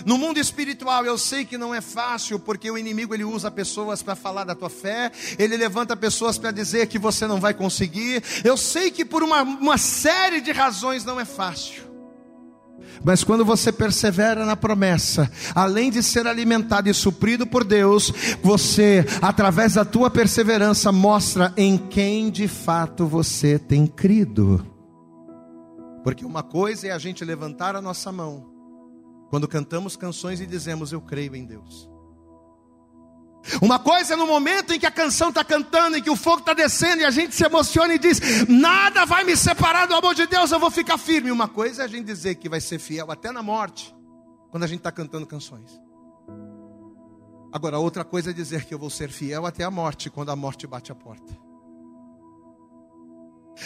[0.05, 4.03] No mundo espiritual, eu sei que não é fácil, porque o inimigo ele usa pessoas
[4.03, 8.23] para falar da tua fé, ele levanta pessoas para dizer que você não vai conseguir.
[8.45, 11.88] Eu sei que por uma, uma série de razões não é fácil.
[13.05, 18.12] Mas quando você persevera na promessa, além de ser alimentado e suprido por Deus,
[18.43, 24.64] você, através da tua perseverança, mostra em quem de fato você tem crido.
[26.03, 28.58] Porque uma coisa é a gente levantar a nossa mão
[29.29, 31.88] quando cantamos canções e dizemos eu creio em Deus.
[33.62, 36.41] Uma coisa é no momento em que a canção está cantando, em que o fogo
[36.41, 40.14] está descendo e a gente se emociona e diz: Nada vai me separar do amor
[40.14, 41.31] de Deus, eu vou ficar firme.
[41.31, 43.95] Uma coisa é a gente dizer que vai ser fiel até na morte,
[44.51, 45.81] quando a gente está cantando canções.
[47.51, 50.37] Agora, outra coisa é dizer que eu vou ser fiel até a morte, quando a
[50.37, 51.49] morte bate a porta.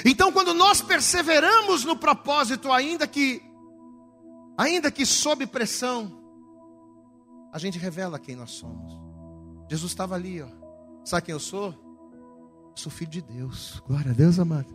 [0.05, 3.43] Então, quando nós perseveramos no propósito, ainda que,
[4.57, 6.21] ainda que sob pressão,
[7.53, 8.99] a gente revela quem nós somos.
[9.71, 10.49] Jesus estava ali, ó.
[11.05, 11.75] Sabe quem eu sou?
[12.75, 13.83] Sou filho de Deus.
[13.87, 14.73] Glória a Deus, amado.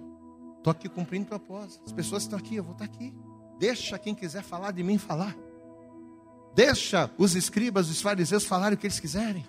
[0.58, 1.84] Estou aqui cumprindo propósito.
[1.86, 3.14] As pessoas estão aqui, eu vou estar aqui.
[3.58, 5.36] Deixa quem quiser falar de mim falar.
[6.54, 9.46] Deixa os escribas, os fariseus falarem o que eles quiserem.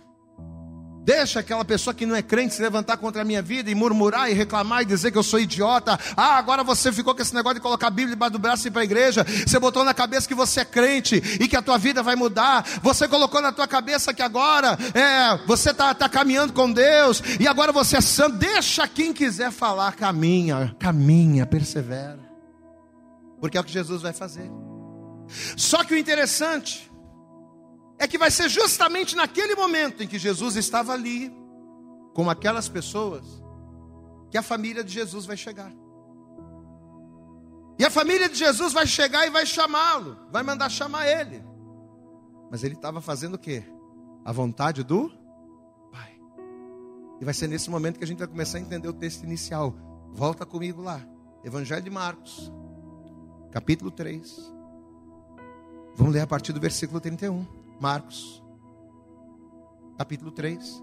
[1.08, 4.30] Deixa aquela pessoa que não é crente se levantar contra a minha vida e murmurar
[4.30, 5.98] e reclamar e dizer que eu sou idiota.
[6.14, 8.68] Ah, agora você ficou com esse negócio de colocar a Bíblia debaixo do braço e
[8.68, 9.24] ir para a igreja.
[9.24, 12.62] Você botou na cabeça que você é crente e que a tua vida vai mudar.
[12.82, 17.48] Você colocou na tua cabeça que agora é, você está tá caminhando com Deus e
[17.48, 18.36] agora você é santo.
[18.36, 22.20] Deixa quem quiser falar, caminha, caminha, persevera.
[23.40, 24.50] Porque é o que Jesus vai fazer.
[25.56, 26.88] Só que o interessante
[27.98, 31.32] é que vai ser justamente naquele momento em que Jesus estava ali,
[32.14, 33.24] com aquelas pessoas,
[34.30, 35.72] que a família de Jesus vai chegar.
[37.78, 41.44] E a família de Jesus vai chegar e vai chamá-lo, vai mandar chamar ele.
[42.50, 43.62] Mas ele estava fazendo o quê?
[44.24, 45.11] A vontade do
[45.92, 46.18] Pai.
[47.20, 49.74] E vai ser nesse momento que a gente vai começar a entender o texto inicial.
[50.12, 51.00] Volta comigo lá.
[51.44, 52.52] Evangelho de Marcos,
[53.52, 54.52] capítulo 3.
[55.94, 57.57] Vamos ler a partir do versículo 31.
[57.80, 58.42] Marcos,
[59.96, 60.82] capítulo 3.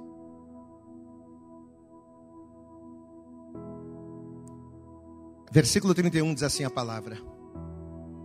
[5.52, 7.18] Versículo 31 diz assim a palavra: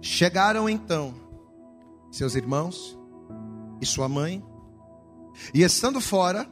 [0.00, 1.14] Chegaram então
[2.11, 2.98] seus irmãos
[3.80, 4.44] e sua mãe,
[5.54, 6.46] e estando fora,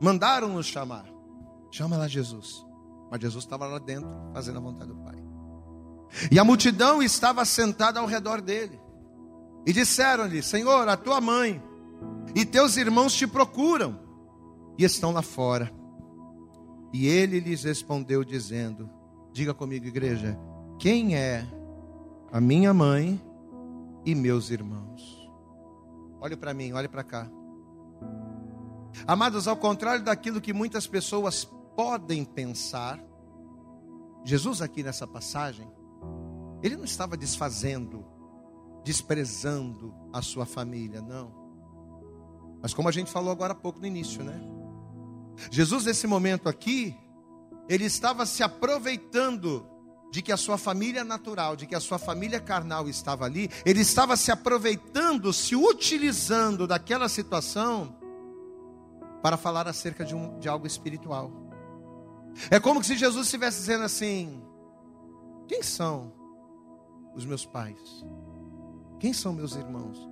[0.00, 1.06] mandaram-nos chamar.
[1.70, 2.66] Chama lá Jesus.
[3.10, 5.16] Mas Jesus estava lá dentro, fazendo a vontade do Pai.
[6.30, 8.81] E a multidão estava sentada ao redor dele.
[9.66, 11.62] E disseram-lhe: Senhor, a tua mãe
[12.34, 13.98] e teus irmãos te procuram
[14.78, 15.70] e estão lá fora.
[16.92, 18.90] E ele lhes respondeu, dizendo:
[19.32, 20.38] Diga comigo, igreja,
[20.78, 21.46] quem é
[22.30, 23.20] a minha mãe
[24.04, 25.30] e meus irmãos?
[26.20, 27.30] Olhe para mim, olhe para cá.
[29.06, 31.44] Amados, ao contrário daquilo que muitas pessoas
[31.74, 33.02] podem pensar,
[34.24, 35.68] Jesus aqui nessa passagem,
[36.62, 38.04] ele não estava desfazendo
[38.84, 41.32] desprezando a sua família, não.
[42.60, 44.40] Mas como a gente falou agora há pouco no início, né?
[45.50, 46.96] Jesus, nesse momento aqui,
[47.68, 49.66] ele estava se aproveitando
[50.12, 53.80] de que a sua família natural, de que a sua família carnal estava ali, ele
[53.80, 57.96] estava se aproveitando, se utilizando daquela situação
[59.22, 61.32] para falar acerca de, um, de algo espiritual.
[62.50, 64.42] É como se Jesus estivesse dizendo assim:
[65.48, 66.12] quem são
[67.14, 67.78] os meus pais?
[69.02, 70.08] Quem são meus irmãos?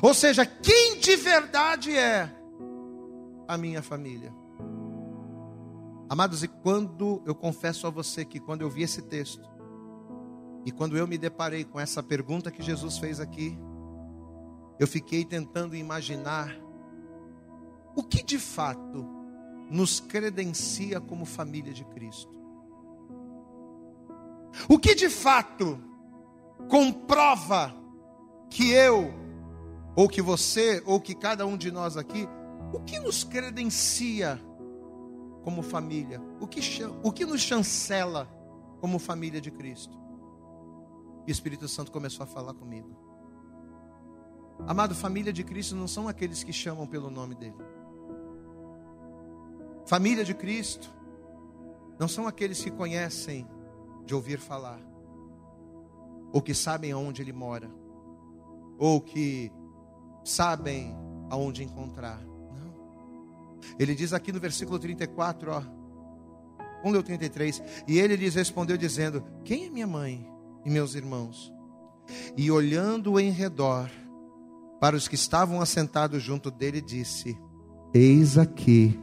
[0.00, 2.34] Ou seja, quem de verdade é
[3.46, 4.32] a minha família?
[6.08, 9.46] Amados, e quando eu confesso a você que quando eu vi esse texto,
[10.64, 13.58] e quando eu me deparei com essa pergunta que Jesus fez aqui,
[14.78, 16.58] eu fiquei tentando imaginar
[17.94, 19.06] o que de fato
[19.70, 22.34] nos credencia como família de Cristo.
[24.66, 25.89] O que de fato
[26.68, 27.74] comprova
[28.48, 29.12] que eu,
[29.96, 32.28] ou que você, ou que cada um de nós aqui,
[32.72, 34.40] o que nos credencia
[35.42, 36.20] como família?
[36.40, 36.60] O que,
[37.02, 38.28] o que nos chancela
[38.80, 39.98] como família de Cristo?
[41.26, 42.96] E o Espírito Santo começou a falar comigo.
[44.66, 47.56] Amado, família de Cristo não são aqueles que chamam pelo nome dele.
[49.86, 50.90] Família de Cristo
[51.98, 53.46] não são aqueles que conhecem
[54.04, 54.89] de ouvir falar
[56.32, 57.70] ou que sabem aonde ele mora.
[58.78, 59.52] ou que
[60.24, 60.96] sabem
[61.28, 62.18] aonde encontrar.
[62.18, 62.72] Não.
[63.78, 65.60] Ele diz aqui no versículo 34, ó.
[66.78, 67.62] Vamos ler o 33.
[67.86, 70.26] E ele lhes respondeu dizendo: Quem é minha mãe
[70.64, 71.52] e meus irmãos?
[72.36, 73.90] E olhando em redor
[74.80, 77.38] para os que estavam assentados junto dele, disse:
[77.92, 78.98] Eis aqui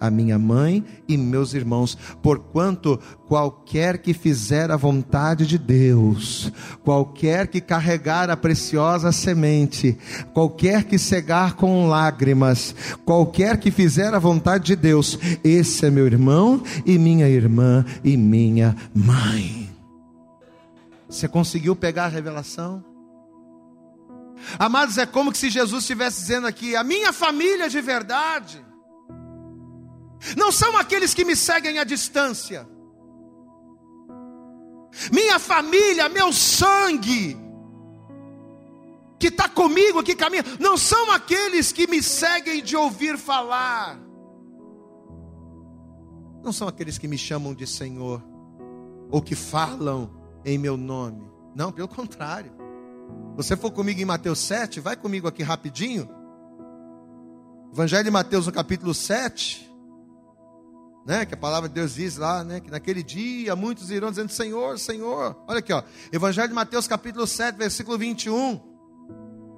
[0.00, 2.98] a minha mãe e meus irmãos, porquanto
[3.28, 6.50] qualquer que fizer a vontade de Deus,
[6.82, 9.98] qualquer que carregar a preciosa semente,
[10.32, 12.74] qualquer que cegar com lágrimas,
[13.04, 18.16] qualquer que fizer a vontade de Deus, esse é meu irmão e minha irmã e
[18.16, 19.68] minha mãe.
[21.08, 22.82] Você conseguiu pegar a revelação?
[24.58, 28.69] Amados, é como se Jesus estivesse dizendo aqui: a minha família de verdade
[30.36, 32.68] não são aqueles que me seguem à distância.
[35.12, 37.36] Minha família, meu sangue,
[39.18, 43.98] que está comigo, que caminha, não são aqueles que me seguem de ouvir falar.
[46.42, 48.22] Não são aqueles que me chamam de Senhor,
[49.10, 50.10] ou que falam
[50.44, 51.30] em meu nome.
[51.54, 52.52] Não, pelo contrário.
[53.36, 56.08] Você for comigo em Mateus 7, vai comigo aqui rapidinho.
[57.72, 59.69] Evangelho de Mateus, no capítulo 7
[61.04, 61.24] né?
[61.24, 62.60] Que a palavra de Deus diz lá, né?
[62.60, 65.36] Que naquele dia muitos irão dizendo: Senhor, Senhor.
[65.46, 65.82] Olha aqui, ó.
[66.12, 68.70] Evangelho de Mateus, capítulo 7, versículo 21.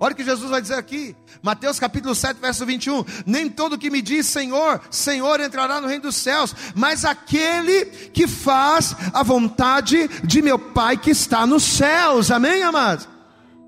[0.02, 1.14] Olha o que Jesus vai dizer aqui.
[1.40, 3.04] Mateus capítulo 7, verso 21.
[3.24, 8.26] Nem todo que me diz Senhor, Senhor entrará no reino dos céus, mas aquele que
[8.26, 12.32] faz a vontade de meu Pai que está nos céus.
[12.32, 13.08] Amém, amados?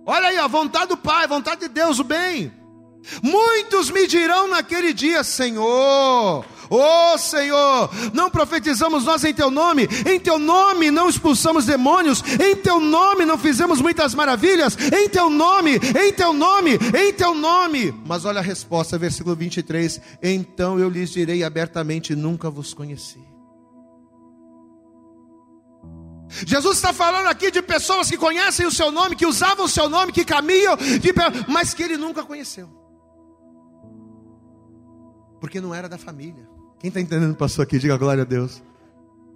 [0.05, 2.53] Olha aí, a vontade do Pai, a vontade de Deus, o bem.
[3.23, 10.19] Muitos me dirão naquele dia, Senhor, Oh Senhor, não profetizamos nós em Teu nome, em
[10.19, 15.77] Teu nome não expulsamos demônios, em Teu nome não fizemos muitas maravilhas, em Teu nome,
[15.77, 17.93] em Teu nome, em Teu nome.
[18.07, 23.35] Mas olha a resposta, versículo 23: Então eu lhes direi abertamente: Nunca vos conheci.
[26.47, 29.89] Jesus está falando aqui de pessoas que conhecem o seu nome, que usavam o seu
[29.89, 30.77] nome, que caminham,
[31.47, 32.69] mas que ele nunca conheceu.
[35.39, 36.54] Porque não era da família.
[36.85, 37.79] Quem está entendendo, pastor, aqui?
[37.79, 38.63] Diga glória a Deus.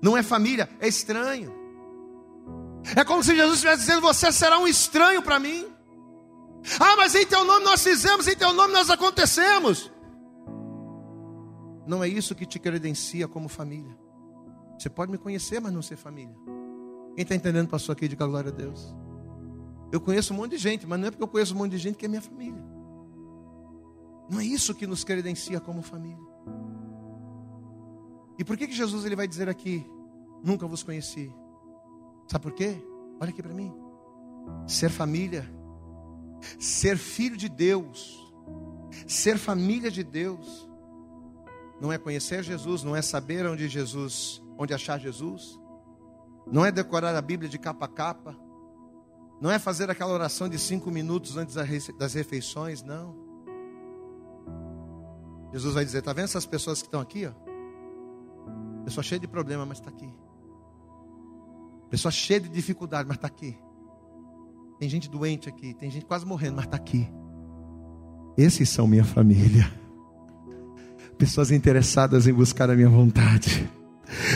[0.03, 1.51] Não é família, é estranho.
[2.95, 5.67] É como se Jesus estivesse dizendo: Você será um estranho para mim.
[6.79, 9.91] Ah, mas em teu nome nós fizemos, em teu nome nós acontecemos.
[11.87, 13.97] Não é isso que te credencia como família.
[14.79, 16.37] Você pode me conhecer, mas não ser família.
[17.15, 18.09] Quem está entendendo, pastor, aqui?
[18.09, 18.95] Diga glória a Deus.
[19.91, 21.79] Eu conheço um monte de gente, mas não é porque eu conheço um monte de
[21.79, 22.63] gente que é minha família.
[24.29, 26.29] Não é isso que nos credencia como família.
[28.39, 29.85] E por que, que Jesus ele vai dizer aqui:
[30.43, 31.33] Nunca vos conheci?
[32.29, 32.77] Sabe por quê?
[33.21, 33.75] Olha aqui para mim.
[34.67, 35.49] Ser família,
[36.59, 38.33] ser filho de Deus,
[39.07, 40.69] ser família de Deus,
[41.81, 45.59] não é conhecer Jesus, não é saber onde Jesus, onde achar Jesus,
[46.47, 48.37] não é decorar a Bíblia de capa a capa,
[49.41, 53.17] não é fazer aquela oração de cinco minutos antes das refeições, não.
[55.53, 57.27] Jesus vai dizer: está vendo essas pessoas que estão aqui?
[57.27, 57.48] Ó?
[58.85, 60.09] Pessoa cheia de problema, mas está aqui.
[61.91, 63.57] Pessoa cheia de dificuldade, mas está aqui.
[64.79, 67.09] Tem gente doente aqui, tem gente quase morrendo, mas está aqui.
[68.37, 69.73] Esses são minha família.
[71.17, 73.69] Pessoas interessadas em buscar a minha vontade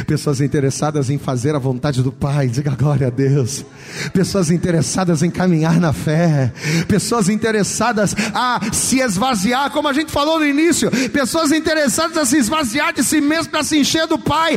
[0.07, 3.64] pessoas interessadas em fazer a vontade do Pai, diga glória a Deus,
[4.12, 6.53] pessoas interessadas em caminhar na fé,
[6.89, 12.37] pessoas interessadas a se esvaziar, como a gente falou no início, pessoas interessadas a se
[12.37, 14.57] esvaziar de si mesmo para se encher do Pai.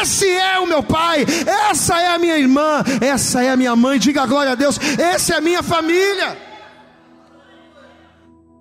[0.00, 1.24] Esse é o meu Pai,
[1.70, 5.34] essa é a minha irmã, essa é a minha mãe, diga glória a Deus, essa
[5.34, 6.45] é a minha família.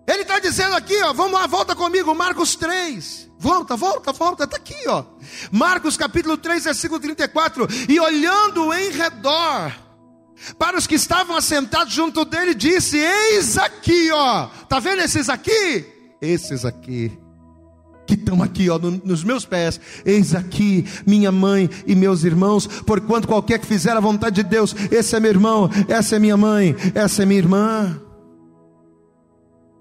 [0.07, 3.29] Ele está dizendo aqui, ó, vamos lá, volta comigo, Marcos 3.
[3.39, 5.03] Volta, volta, volta, está aqui, ó.
[5.51, 7.67] Marcos capítulo 3, versículo 34.
[7.89, 9.73] E olhando em redor,
[10.57, 14.47] para os que estavam assentados junto dele, disse: Eis aqui, ó.
[14.69, 15.85] Tá vendo esses aqui?
[16.21, 17.11] Esses aqui.
[18.07, 19.79] Que estão aqui, ó, no, nos meus pés.
[20.05, 22.67] Eis aqui minha mãe e meus irmãos.
[22.67, 26.37] Porquanto qualquer que fizer a vontade de Deus, esse é meu irmão, essa é minha
[26.37, 28.04] mãe, essa é minha irmã.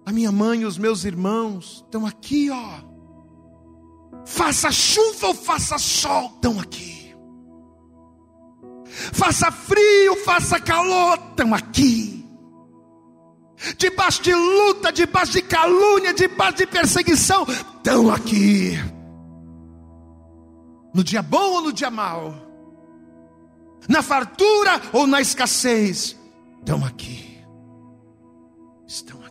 [0.06, 2.80] A minha mãe e os meus irmãos estão aqui, ó.
[4.26, 7.14] Faça chuva ou faça sol, estão aqui.
[8.86, 12.24] Faça frio, faça calor, estão aqui.
[13.78, 18.72] Debaixo de luta, debaixo de calúnia, debaixo de perseguição, estão aqui.
[20.94, 22.34] No dia bom ou no dia mau,
[23.88, 26.16] na fartura ou na escassez,
[26.60, 27.42] estão aqui.
[28.86, 29.23] estão.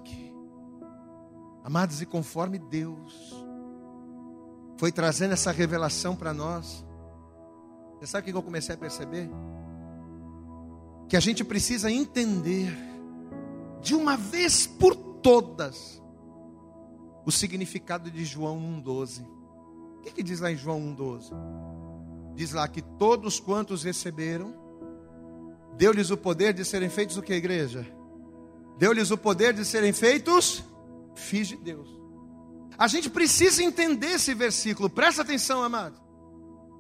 [1.63, 3.33] Amados, e conforme Deus
[4.77, 6.85] foi trazendo essa revelação para nós,
[7.97, 9.29] você sabe o que eu comecei a perceber?
[11.07, 12.75] Que a gente precisa entender,
[13.81, 16.01] de uma vez por todas,
[17.25, 19.25] o significado de João 1,12.
[19.97, 21.31] O que, que diz lá em João 1,12?
[22.35, 24.53] Diz lá que todos quantos receberam,
[25.77, 27.87] deu-lhes o poder de serem feitos o que, igreja?
[28.77, 30.61] Deu-lhes o poder de serem feitos
[31.15, 31.89] filhos de Deus.
[32.77, 36.01] A gente precisa entender esse versículo, presta atenção, amado.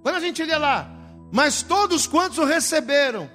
[0.01, 0.89] Quando a gente lê lá,
[1.31, 3.29] mas todos quantos o receberam,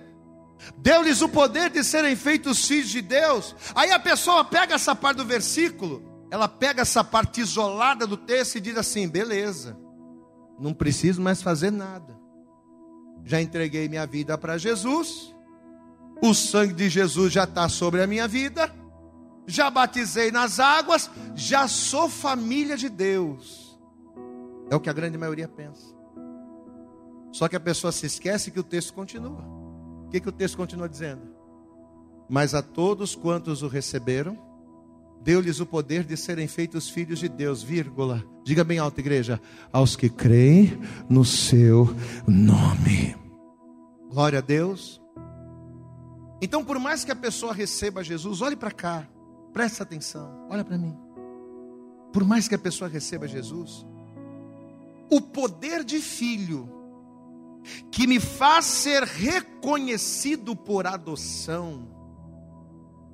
[0.77, 3.55] deu-lhes o poder de serem feitos filhos de Deus.
[3.75, 8.57] Aí a pessoa pega essa parte do versículo, ela pega essa parte isolada do texto
[8.57, 9.79] e diz assim: beleza,
[10.59, 12.19] não preciso mais fazer nada.
[13.25, 15.35] Já entreguei minha vida para Jesus,
[16.23, 18.75] o sangue de Jesus já está sobre a minha vida,
[19.49, 23.77] já batizei nas águas, já sou família de Deus.
[24.71, 25.97] É o que a grande maioria pensa.
[27.33, 29.43] Só que a pessoa se esquece que o texto continua.
[30.07, 31.23] O que, que o texto continua dizendo?
[32.29, 34.39] Mas a todos quantos o receberam,
[35.23, 38.23] deu-lhes o poder de serem feitos filhos de Deus, vírgula.
[38.45, 39.41] Diga bem alto, igreja,
[39.73, 40.79] aos que creem
[41.09, 41.89] no seu
[42.27, 43.17] nome.
[44.11, 45.01] Glória a Deus.
[46.41, 49.09] Então, por mais que a pessoa receba Jesus, olhe para cá,
[49.53, 50.97] preste atenção, olha para mim.
[52.13, 53.87] Por mais que a pessoa receba Jesus,
[55.11, 56.69] o poder de filho
[57.91, 61.89] que me faz ser reconhecido por adoção,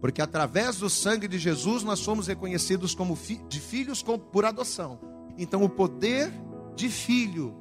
[0.01, 5.01] porque através do sangue de Jesus nós somos reconhecidos como fi de filhos por adoção.
[5.39, 6.33] Então, o poder
[6.77, 7.55] de filho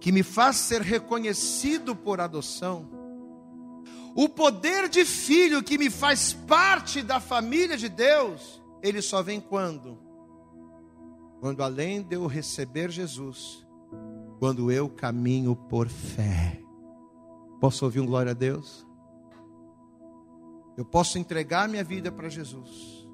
[0.00, 2.90] que me faz ser reconhecido por adoção,
[4.14, 9.40] o poder de filho que me faz parte da família de Deus, ele só vem
[9.40, 9.98] quando?
[11.40, 13.66] Quando além de eu receber Jesus,
[14.38, 16.60] quando eu caminho por fé.
[17.60, 18.86] Posso ouvir um glória a Deus?
[20.76, 23.08] Eu posso entregar minha vida para Jesus.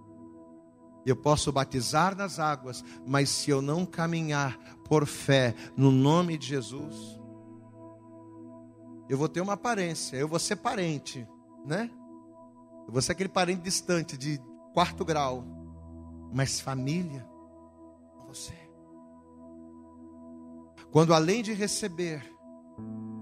[1.05, 6.47] Eu posso batizar nas águas, mas se eu não caminhar por fé no nome de
[6.47, 7.20] Jesus,
[9.11, 11.27] eu vou ter uma aparência, eu vou ser parente,
[11.67, 11.91] né?
[12.87, 14.41] Eu vou ser aquele parente distante de
[14.73, 15.45] quarto grau,
[16.33, 17.29] mas família,
[18.29, 18.55] você.
[20.93, 22.25] Quando além de receber,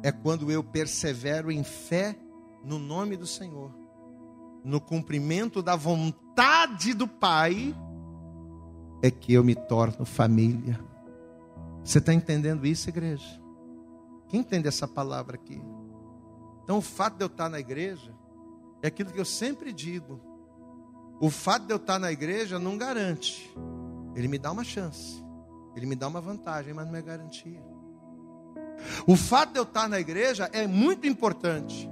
[0.02, 2.14] é quando eu persevero em fé
[2.62, 3.74] no nome do Senhor,
[4.62, 7.74] no cumprimento da vontade do Pai,
[9.02, 10.78] é que eu me torno família.
[11.82, 13.40] Você está entendendo isso, igreja?
[14.28, 15.58] Quem entende essa palavra aqui?
[16.68, 18.14] Então, o fato de eu estar na igreja
[18.82, 20.20] é aquilo que eu sempre digo.
[21.18, 23.50] O fato de eu estar na igreja não garante.
[24.14, 25.24] Ele me dá uma chance.
[25.74, 27.64] Ele me dá uma vantagem, mas não é garantia.
[29.06, 31.88] O fato de eu estar na igreja é muito importante.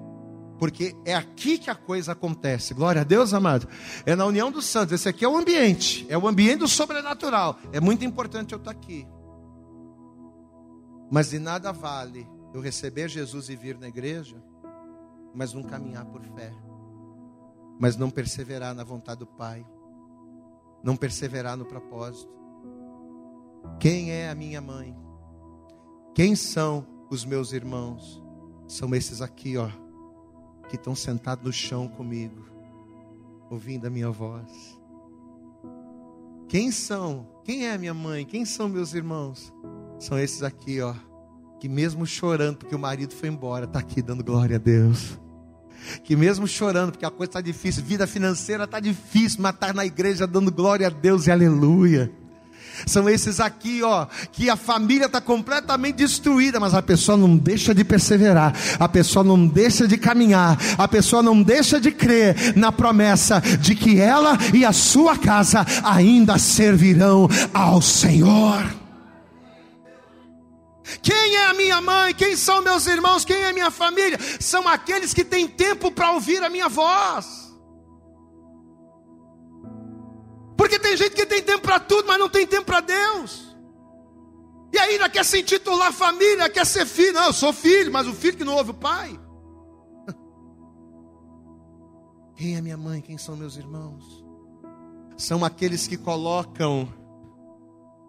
[0.58, 2.74] Porque é aqui que a coisa acontece.
[2.74, 3.66] Glória a Deus, amado.
[4.04, 4.92] É na união dos santos.
[4.92, 6.04] Esse aqui é o ambiente.
[6.10, 7.58] É o ambiente do sobrenatural.
[7.72, 9.08] É muito importante eu estar aqui.
[11.10, 14.36] Mas de nada vale eu receber Jesus e vir na igreja
[15.36, 16.50] mas não caminhar por fé,
[17.78, 19.64] mas não perseverar na vontade do Pai,
[20.82, 22.32] não perseverar no propósito.
[23.78, 24.96] Quem é a minha mãe?
[26.14, 28.22] Quem são os meus irmãos?
[28.66, 29.68] São esses aqui, ó,
[30.70, 32.46] que estão sentados no chão comigo,
[33.50, 34.80] ouvindo a minha voz.
[36.48, 37.42] Quem são?
[37.44, 38.24] Quem é a minha mãe?
[38.24, 39.52] Quem são meus irmãos?
[39.98, 40.94] São esses aqui, ó,
[41.60, 45.18] que mesmo chorando porque o marido foi embora, está aqui dando glória a Deus
[46.04, 49.84] que mesmo chorando, porque a coisa está difícil, vida financeira está difícil, mas está na
[49.84, 52.10] igreja dando glória a Deus e aleluia.
[52.84, 57.74] São esses aqui, ó, que a família está completamente destruída, mas a pessoa não deixa
[57.74, 62.70] de perseverar, a pessoa não deixa de caminhar, a pessoa não deixa de crer na
[62.70, 68.85] promessa de que ela e a sua casa ainda servirão ao Senhor.
[71.02, 72.14] Quem é a minha mãe?
[72.14, 73.24] Quem são meus irmãos?
[73.24, 74.18] Quem é minha família?
[74.40, 77.54] São aqueles que têm tempo para ouvir a minha voz.
[80.56, 83.56] Porque tem gente que tem tempo para tudo, mas não tem tempo para Deus.
[84.72, 87.14] E ainda quer se intitular família, quer ser filho.
[87.14, 89.18] Não, eu sou filho, mas o filho que não ouve o pai.
[92.36, 93.00] Quem é minha mãe?
[93.00, 94.24] Quem são meus irmãos?
[95.16, 96.92] São aqueles que colocam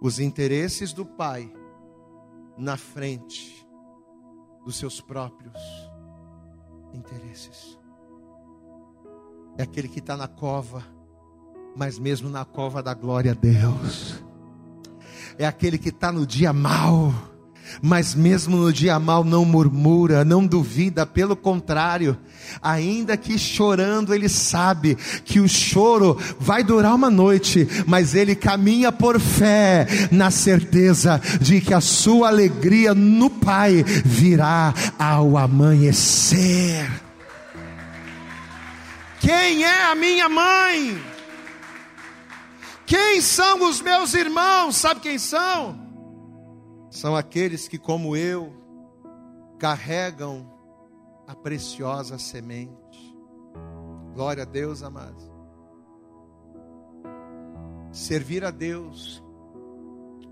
[0.02, 1.52] os interesses do pai
[2.58, 3.68] na frente
[4.66, 5.58] dos seus próprios
[6.94, 7.78] interesses.
[9.58, 10.84] É aquele que está na cova,
[11.76, 14.24] mas mesmo na cova da glória, Deus.
[15.38, 17.14] É aquele que está no dia mal
[17.82, 22.18] mas mesmo no dia mal não murmura, não duvida, pelo contrário,
[22.62, 24.96] ainda que chorando, ele sabe
[25.26, 31.62] que o choro vai durar uma noite, mas ele caminha por fé, na certeza de
[31.62, 36.90] que a sua alegria no Pai virá ao amanhecer.
[39.20, 41.02] Quem é a minha mãe?
[42.86, 44.78] Quem são os meus irmãos?
[44.78, 45.87] Sabe quem são?
[46.98, 48.52] São aqueles que, como eu,
[49.60, 50.52] carregam
[51.28, 53.16] a preciosa semente.
[54.16, 55.32] Glória a Deus, amados.
[57.92, 59.24] Servir a Deus,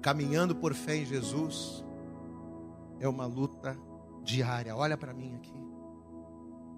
[0.02, 1.86] caminhando por fé em Jesus,
[3.00, 3.78] é uma luta
[4.24, 4.76] diária.
[4.76, 5.64] Olha para mim aqui.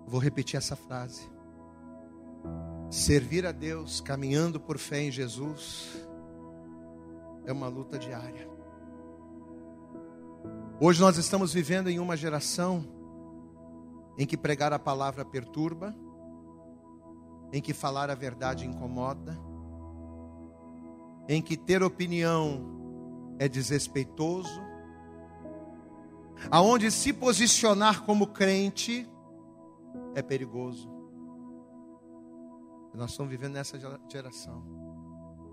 [0.06, 1.32] Vou repetir essa frase.
[2.90, 5.98] Servir a Deus, caminhando por fé em Jesus,
[7.46, 8.57] é uma luta diária.
[10.80, 12.86] Hoje nós estamos vivendo em uma geração
[14.16, 15.96] em que pregar a palavra perturba,
[17.52, 19.36] em que falar a verdade incomoda,
[21.28, 24.62] em que ter opinião é desrespeitoso,
[26.52, 29.10] aonde se posicionar como crente
[30.14, 30.88] é perigoso.
[32.94, 33.80] Nós estamos vivendo nessa
[34.12, 34.64] geração.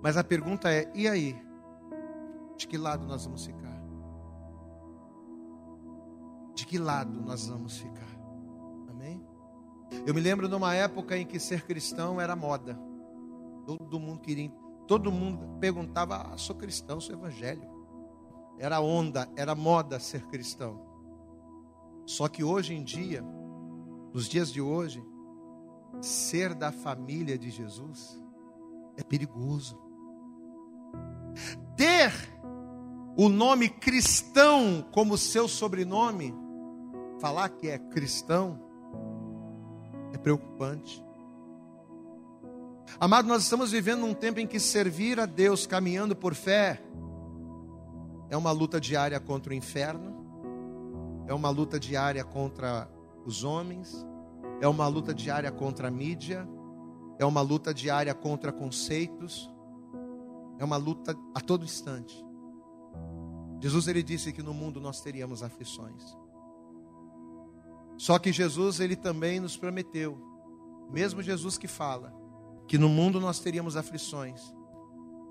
[0.03, 1.35] Mas a pergunta é: e aí?
[2.59, 3.74] De que lado nós vamos ficar?
[6.65, 8.09] De que lado nós vamos ficar.
[8.89, 9.23] Amém?
[10.07, 12.79] Eu me lembro de uma época em que ser cristão era moda.
[13.67, 14.51] Todo mundo queria,
[14.87, 17.73] todo mundo perguntava: ah, sou cristão, sou evangélico.
[18.59, 20.81] Era onda, era moda ser cristão.
[22.07, 23.23] Só que hoje em dia,
[24.13, 25.05] nos dias de hoje,
[26.01, 28.19] ser da família de Jesus
[28.97, 29.79] é perigoso.
[31.77, 32.13] Ter
[33.17, 36.44] o nome cristão como seu sobrenome
[37.25, 38.61] falar que é cristão
[40.13, 41.03] é preocupante.
[43.01, 46.83] Amado, nós estamos vivendo um tempo em que servir a Deus caminhando por fé
[48.29, 52.91] é uma luta diária contra o inferno, é uma luta diária contra
[53.25, 54.07] os homens,
[54.61, 56.47] é uma luta diária contra a mídia,
[57.19, 59.51] é uma luta diária contra conceitos,
[60.59, 62.23] é uma luta a todo instante.
[63.63, 66.23] Jesus ele disse que no mundo nós teríamos aflições.
[67.97, 70.19] Só que Jesus, ele também nos prometeu,
[70.91, 72.13] mesmo Jesus que fala,
[72.67, 74.41] que no mundo nós teríamos aflições,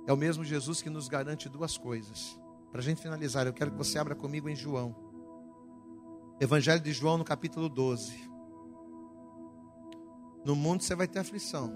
[0.06, 2.40] é o mesmo Jesus que nos garante duas coisas.
[2.72, 4.96] Para a gente finalizar, eu quero que você abra comigo em João,
[6.40, 8.30] Evangelho de João, no capítulo 12.
[10.44, 11.68] No mundo você vai ter aflição.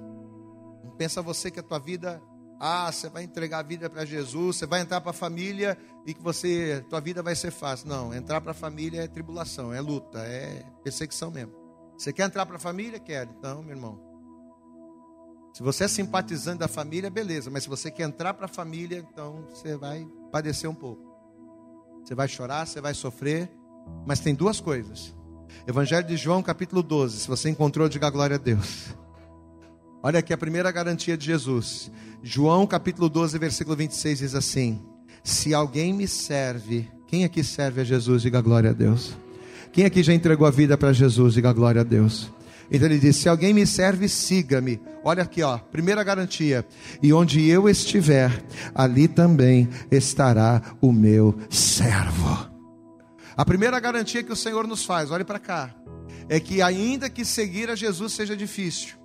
[0.84, 2.22] Não pensa você que a tua vida
[2.60, 6.14] ah, você vai entregar a vida para Jesus, você vai entrar para a família e
[6.14, 7.88] que você, tua vida vai ser fácil.
[7.88, 11.54] Não, entrar para a família é tribulação, é luta, é perseguição mesmo.
[11.98, 13.00] Você quer entrar para a família?
[13.00, 13.28] Quer.
[13.38, 14.00] Então, meu irmão.
[15.54, 17.50] Se você é simpatizante da família, beleza.
[17.50, 21.04] Mas se você quer entrar para a família, então você vai padecer um pouco.
[22.04, 23.52] Você vai chorar, você vai sofrer.
[24.06, 25.16] Mas tem duas coisas.
[25.66, 27.22] Evangelho de João, capítulo 12.
[27.22, 28.96] Se você encontrou, diga glória a Deus.
[30.04, 31.92] Olha aqui a primeira garantia de Jesus.
[32.22, 34.82] João capítulo 12, versículo 26 diz assim:
[35.24, 39.18] Se alguém me serve, quem aqui serve a Jesus, diga glória a Deus.
[39.72, 42.32] Quem aqui já entregou a vida para Jesus, diga glória a Deus.
[42.70, 44.80] Então ele diz: Se alguém me serve, siga-me.
[45.04, 46.66] Olha aqui, ó, primeira garantia.
[47.02, 48.44] E onde eu estiver,
[48.76, 52.50] ali também estará o meu servo.
[53.36, 55.74] A primeira garantia que o Senhor nos faz, olhe para cá,
[56.28, 58.96] é que ainda que seguir a Jesus seja difícil,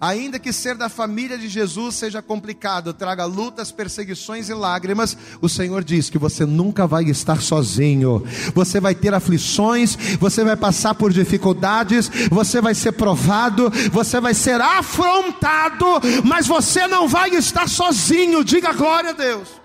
[0.00, 5.48] Ainda que ser da família de Jesus seja complicado, traga lutas, perseguições e lágrimas, o
[5.48, 8.24] Senhor diz que você nunca vai estar sozinho.
[8.54, 14.34] Você vai ter aflições, você vai passar por dificuldades, você vai ser provado, você vai
[14.34, 15.86] ser afrontado,
[16.24, 18.44] mas você não vai estar sozinho.
[18.44, 19.59] Diga glória a Deus.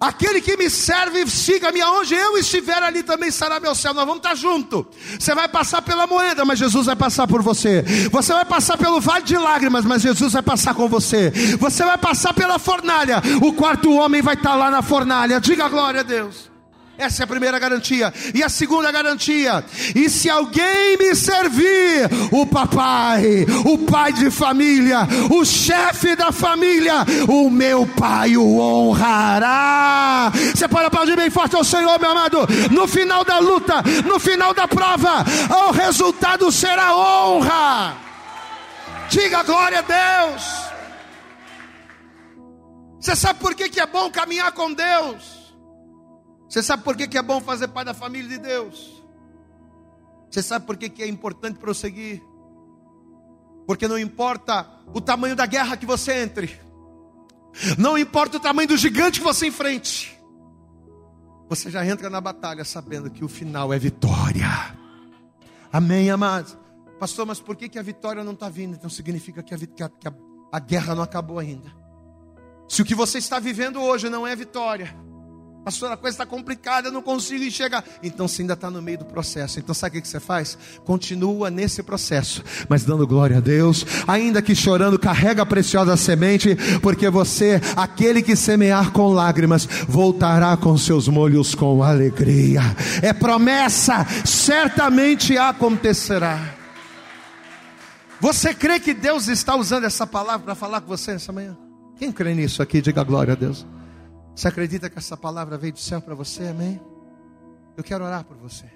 [0.00, 3.92] Aquele que me serve, siga-me aonde eu estiver, ali também estará meu céu.
[3.92, 4.84] Nós vamos estar juntos.
[5.18, 7.84] Você vai passar pela moeda, mas Jesus vai passar por você.
[8.12, 11.32] Você vai passar pelo vale de lágrimas, mas Jesus vai passar com você.
[11.58, 13.20] Você vai passar pela fornalha.
[13.42, 15.40] O quarto homem vai estar lá na fornalha.
[15.40, 16.48] Diga glória a Deus.
[16.98, 18.12] Essa é a primeira garantia.
[18.34, 25.06] E a segunda garantia: e se alguém me servir, o papai, o pai de família,
[25.30, 30.32] o chefe da família, o meu pai o honrará.
[30.52, 32.40] Você pode aplaudir bem forte ao Senhor, meu amado.
[32.72, 35.24] No final da luta, no final da prova,
[35.68, 37.96] o resultado será honra.
[39.08, 40.68] Diga glória a Deus.
[43.00, 45.47] Você sabe por que, é bom caminhar com Deus?
[46.48, 49.02] Você sabe por que, é bom fazer parte da família de Deus?
[50.30, 52.22] Você sabe por que é importante prosseguir?
[53.66, 56.58] Porque não importa o tamanho da guerra que você entre,
[57.76, 60.18] não importa o tamanho do gigante que você enfrente,
[61.48, 64.48] você já entra na batalha sabendo que o final é vitória.
[65.70, 66.56] Amém, amados?
[66.98, 68.74] Pastor, mas por que, que a vitória não está vindo?
[68.74, 70.12] Então significa que a, que, a, que a,
[70.52, 71.70] a guerra não acabou ainda.
[72.68, 74.94] Se o que você está vivendo hoje não é vitória,
[75.68, 77.84] Pastor, a coisa está complicada, eu não consigo enxergar.
[78.02, 79.58] Então você ainda está no meio do processo.
[79.58, 80.56] Então sabe o que você faz?
[80.82, 86.56] Continua nesse processo, mas dando glória a Deus, ainda que chorando, carrega a preciosa semente,
[86.80, 92.62] porque você, aquele que semear com lágrimas, voltará com seus molhos com alegria.
[93.02, 96.54] É promessa, certamente acontecerá.
[98.22, 101.54] Você crê que Deus está usando essa palavra para falar com você essa manhã?
[101.98, 103.66] Quem crê nisso aqui, diga glória a Deus.
[104.38, 106.46] Você acredita que essa palavra veio do céu para você?
[106.46, 106.80] Amém?
[107.76, 108.66] Eu quero orar por você.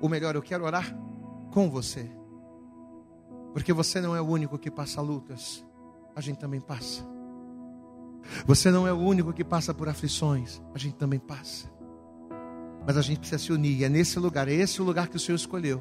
[0.00, 0.90] Ou melhor, eu quero orar
[1.50, 2.10] com você.
[3.52, 5.62] Porque você não é o único que passa lutas,
[6.16, 7.06] a gente também passa.
[8.46, 11.70] Você não é o único que passa por aflições, a gente também passa.
[12.86, 15.20] Mas a gente precisa se unir, é nesse lugar, é esse o lugar que o
[15.20, 15.78] Senhor escolheu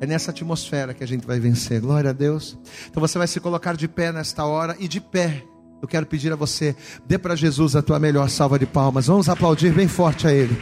[0.00, 1.80] é nessa atmosfera que a gente vai vencer.
[1.80, 2.56] Glória a Deus.
[2.86, 5.44] Então você vai se colocar de pé nesta hora e de pé.
[5.80, 6.74] Eu quero pedir a você,
[7.06, 9.06] dê para Jesus a tua melhor salva de palmas.
[9.06, 10.56] Vamos aplaudir bem forte a Ele.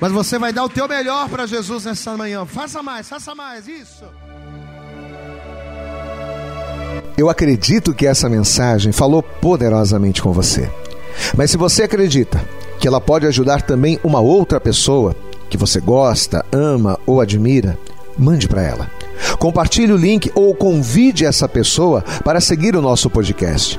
[0.00, 2.44] Mas você vai dar o teu melhor para Jesus nessa manhã.
[2.44, 4.04] Faça mais, faça mais, isso.
[7.16, 10.70] Eu acredito que essa mensagem falou poderosamente com você.
[11.36, 12.42] Mas se você acredita
[12.78, 15.14] que ela pode ajudar também uma outra pessoa
[15.48, 17.78] que você gosta, ama ou admira,
[18.16, 18.90] mande para ela.
[19.38, 23.78] Compartilhe o link ou convide essa pessoa para seguir o nosso podcast.